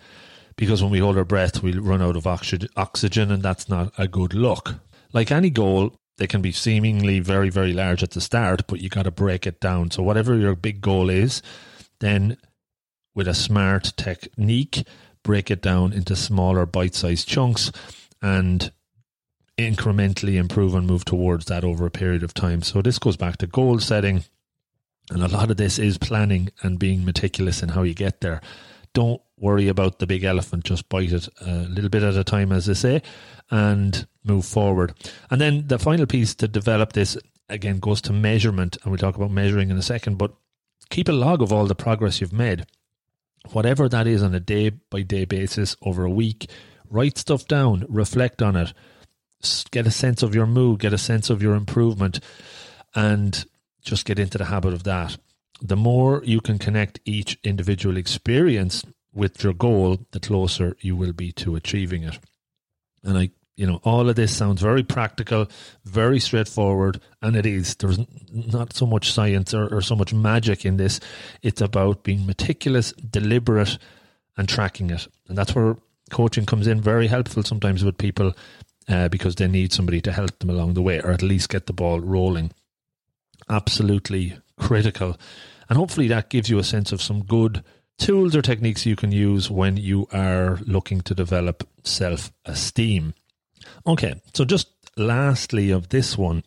[0.56, 4.06] because when we hold our breath, we'll run out of oxygen, and that's not a
[4.06, 4.74] good look.
[5.12, 8.90] Like any goal, they can be seemingly very, very large at the start, but you
[8.90, 9.90] got to break it down.
[9.90, 11.40] So, whatever your big goal is,
[12.00, 12.36] then
[13.14, 14.86] with a smart technique,
[15.22, 17.70] break it down into smaller bite sized chunks
[18.22, 18.72] and
[19.58, 22.62] incrementally improve and move towards that over a period of time.
[22.62, 24.24] So, this goes back to goal setting.
[25.10, 28.40] And a lot of this is planning and being meticulous in how you get there.
[28.92, 32.52] Don't worry about the big elephant, just bite it a little bit at a time,
[32.52, 33.02] as they say,
[33.50, 34.94] and move forward.
[35.30, 37.16] And then the final piece to develop this
[37.48, 40.32] again goes to measurement, and we'll talk about measuring in a second, but
[40.90, 42.66] keep a log of all the progress you've made.
[43.53, 46.51] Whatever that is on a day by day basis over a week,
[46.88, 48.72] write stuff down, reflect on it,
[49.70, 52.20] get a sense of your mood, get a sense of your improvement,
[52.95, 53.45] and
[53.82, 55.16] just get into the habit of that.
[55.62, 61.12] The more you can connect each individual experience with your goal, the closer you will
[61.12, 62.18] be to achieving it.
[63.03, 65.46] And I, you know, all of this sounds very practical,
[65.84, 67.74] very straightforward, and it is.
[67.74, 67.98] There's
[68.32, 71.01] not so much science or, or so much magic in this.
[71.42, 73.78] It's about being meticulous, deliberate,
[74.36, 75.07] and tracking it.
[75.28, 75.76] And that's where
[76.11, 78.32] coaching comes in very helpful sometimes with people
[78.88, 81.66] uh, because they need somebody to help them along the way or at least get
[81.66, 82.53] the ball rolling.
[83.48, 85.18] Absolutely critical.
[85.68, 87.62] And hopefully that gives you a sense of some good
[87.98, 93.14] tools or techniques you can use when you are looking to develop self esteem.
[93.86, 96.44] Okay, so just lastly of this one,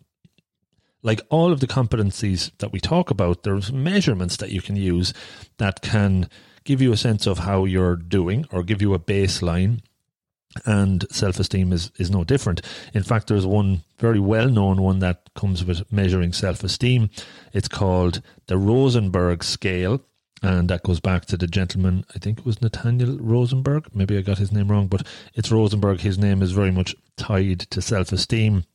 [1.02, 5.14] like all of the competencies that we talk about, there's measurements that you can use
[5.58, 6.30] that can
[6.64, 9.82] give you a sense of how you're doing or give you a baseline.
[10.66, 12.62] And self esteem is, is no different.
[12.94, 17.10] In fact, there's one very well known one that comes with measuring self esteem.
[17.54, 20.02] It's called the Rosenberg scale
[20.44, 22.06] and that goes back to the gentleman.
[22.14, 23.88] I think it was Nathaniel Rosenberg.
[23.96, 26.02] Maybe I got his name wrong, but it's Rosenberg.
[26.02, 28.66] His name is very much tied to self-esteem,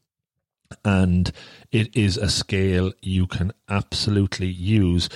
[0.82, 1.30] and
[1.70, 5.10] it is a scale you can absolutely use.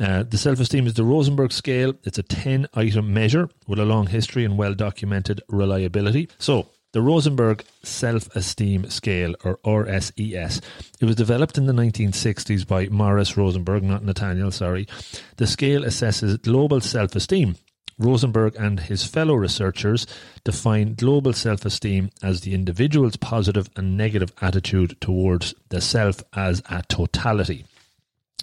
[0.00, 1.94] Uh, the self esteem is the Rosenberg scale.
[2.04, 6.28] It's a 10 item measure with a long history and well documented reliability.
[6.38, 6.68] So,
[6.98, 10.60] the Rosenberg Self Esteem Scale, or RSES.
[10.98, 14.88] It was developed in the 1960s by Morris Rosenberg, not Nathaniel, sorry.
[15.36, 17.54] The scale assesses global self esteem.
[18.00, 20.08] Rosenberg and his fellow researchers
[20.42, 26.64] define global self esteem as the individual's positive and negative attitude towards the self as
[26.68, 27.64] a totality.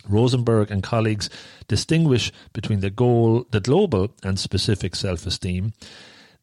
[0.07, 1.29] Rosenberg and colleagues
[1.67, 5.73] distinguish between the goal, the global and specific self esteem.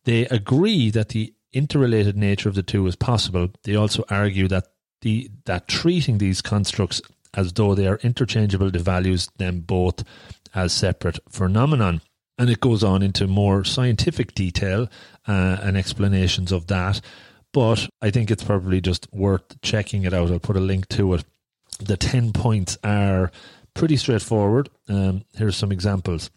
[0.04, 4.68] They agree that the interrelated nature of the two is possible, they also argue that
[5.02, 7.02] the that treating these constructs
[7.34, 10.04] as though they are interchangeable devalues them both
[10.54, 12.00] as separate phenomenon.
[12.38, 14.88] And it goes on into more scientific detail
[15.28, 17.00] uh, and explanations of that.
[17.52, 20.30] But I think it's probably just worth checking it out.
[20.30, 21.24] I'll put a link to it.
[21.78, 23.30] The 10 points are
[23.74, 24.70] pretty straightforward.
[24.88, 26.30] Um, here's some examples.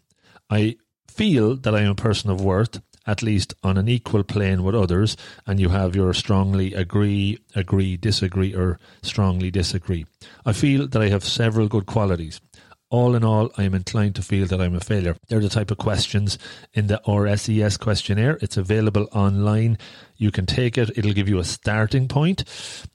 [0.50, 0.76] I
[1.08, 4.74] feel that I am a person of worth at least on an equal plane with
[4.74, 10.06] others, and you have your strongly agree, agree, disagree, or strongly disagree.
[10.44, 12.40] I feel that I have several good qualities.
[12.88, 15.16] All in all, I am inclined to feel that I'm a failure.
[15.28, 16.38] They're the type of questions
[16.72, 18.38] in the RSES questionnaire.
[18.40, 19.76] It's available online.
[20.16, 22.44] You can take it, it'll give you a starting point,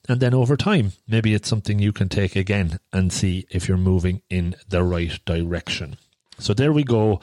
[0.08, 3.78] and then over time, maybe it's something you can take again and see if you're
[3.78, 5.98] moving in the right direction.
[6.40, 7.20] So there we go.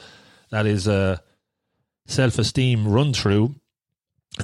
[0.51, 1.21] That is a
[2.09, 3.55] self esteem run through.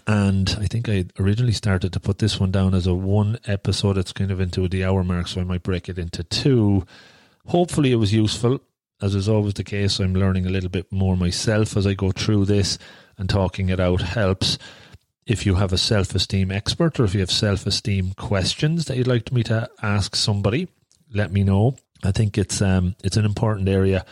[0.07, 3.97] And I think I originally started to put this one down as a one episode.
[3.97, 6.85] It's kind of into the hour mark, so I might break it into two.
[7.47, 8.59] Hopefully, it was useful.
[9.01, 12.11] As is always the case, I'm learning a little bit more myself as I go
[12.11, 12.77] through this,
[13.17, 14.57] and talking it out helps.
[15.25, 18.97] If you have a self esteem expert or if you have self esteem questions that
[18.97, 20.67] you'd like me to ask somebody,
[21.13, 21.77] let me know.
[22.03, 24.05] I think it's um, it's an important area,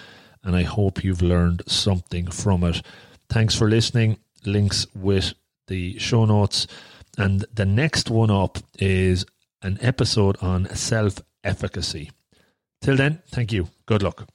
[0.44, 2.82] and I hope you've learned something from it.
[3.30, 4.18] Thanks for listening.
[4.46, 5.34] Links with
[5.68, 6.68] the show notes.
[7.18, 9.26] And the next one up is
[9.62, 12.12] an episode on self efficacy.
[12.82, 13.70] Till then, thank you.
[13.86, 14.28] Good luck.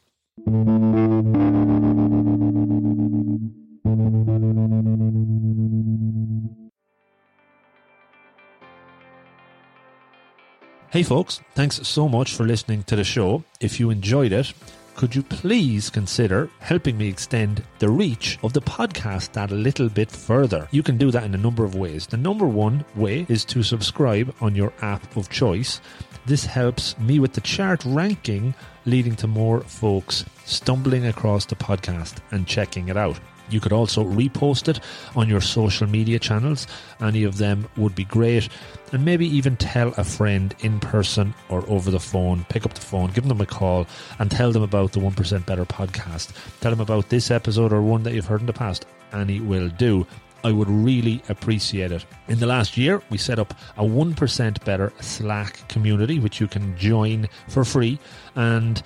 [10.91, 13.45] Hey folks, thanks so much for listening to the show.
[13.61, 14.55] If you enjoyed it,
[14.99, 19.89] could you please consider helping me extend the reach of the podcast that a little
[19.89, 20.67] bit further?
[20.73, 22.09] You can do that in a number of ways.
[22.09, 25.81] The number one way is to subscribe on your app of choice.
[26.27, 32.17] This helps me with the chart ranking, leading to more folks stumbling across the podcast
[32.33, 33.21] and checking it out.
[33.51, 34.81] You could also repost it
[35.17, 36.67] on your social media channels.
[37.01, 38.49] Any of them would be great.
[38.93, 42.45] And maybe even tell a friend in person or over the phone.
[42.49, 43.87] Pick up the phone, give them a call,
[44.19, 46.33] and tell them about the 1% Better podcast.
[46.61, 48.87] Tell them about this episode or one that you've heard in the past.
[49.13, 50.07] Any will do.
[50.45, 52.05] I would really appreciate it.
[52.29, 56.77] In the last year, we set up a 1% Better Slack community, which you can
[56.79, 57.99] join for free.
[58.37, 58.81] And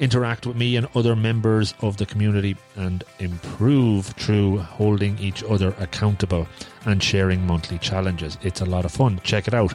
[0.00, 5.74] interact with me and other members of the community and improve through holding each other
[5.78, 6.46] accountable
[6.86, 8.38] and sharing monthly challenges.
[8.42, 9.20] It's a lot of fun.
[9.24, 9.74] Check it out.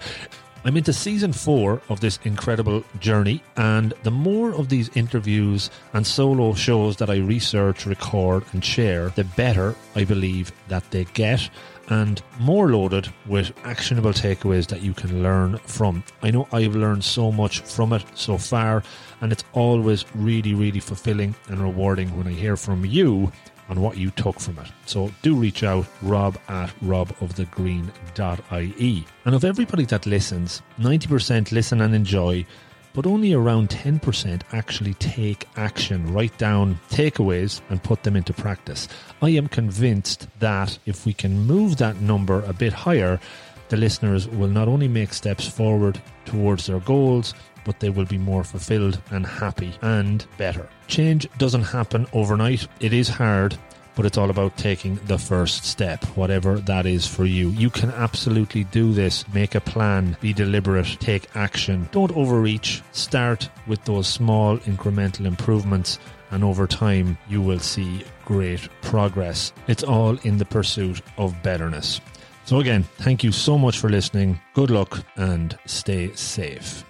[0.66, 6.08] I'm into season four of this incredible journey, and the more of these interviews and
[6.08, 11.50] solo shows that I research, record, and share, the better I believe that they get
[11.90, 16.02] and more loaded with actionable takeaways that you can learn from.
[16.22, 18.84] I know I've learned so much from it so far,
[19.24, 23.32] and it's always really, really fulfilling and rewarding when I hear from you
[23.70, 24.68] on what you took from it.
[24.86, 29.06] So do reach out, rob at robofthegreen.ie.
[29.24, 32.46] And of everybody that listens, 90% listen and enjoy,
[32.92, 38.90] but only around 10% actually take action, write down takeaways and put them into practice.
[39.22, 43.22] I am convinced that if we can move that number a bit higher,
[43.70, 47.34] the listeners will not only make steps forward towards their goals,
[47.66, 50.68] but they will be more fulfilled and happy and better.
[50.88, 52.68] Change doesn't happen overnight.
[52.80, 53.58] It is hard,
[53.96, 57.50] but it's all about taking the first step, whatever that is for you.
[57.50, 59.28] You can absolutely do this.
[59.34, 61.88] Make a plan, be deliberate, take action.
[61.92, 62.82] Don't overreach.
[62.92, 66.00] Start with those small incremental improvements,
[66.32, 69.54] and over time, you will see great progress.
[69.68, 72.02] It's all in the pursuit of betterness.
[72.46, 74.40] So, again, thank you so much for listening.
[74.54, 76.84] Good luck and stay safe.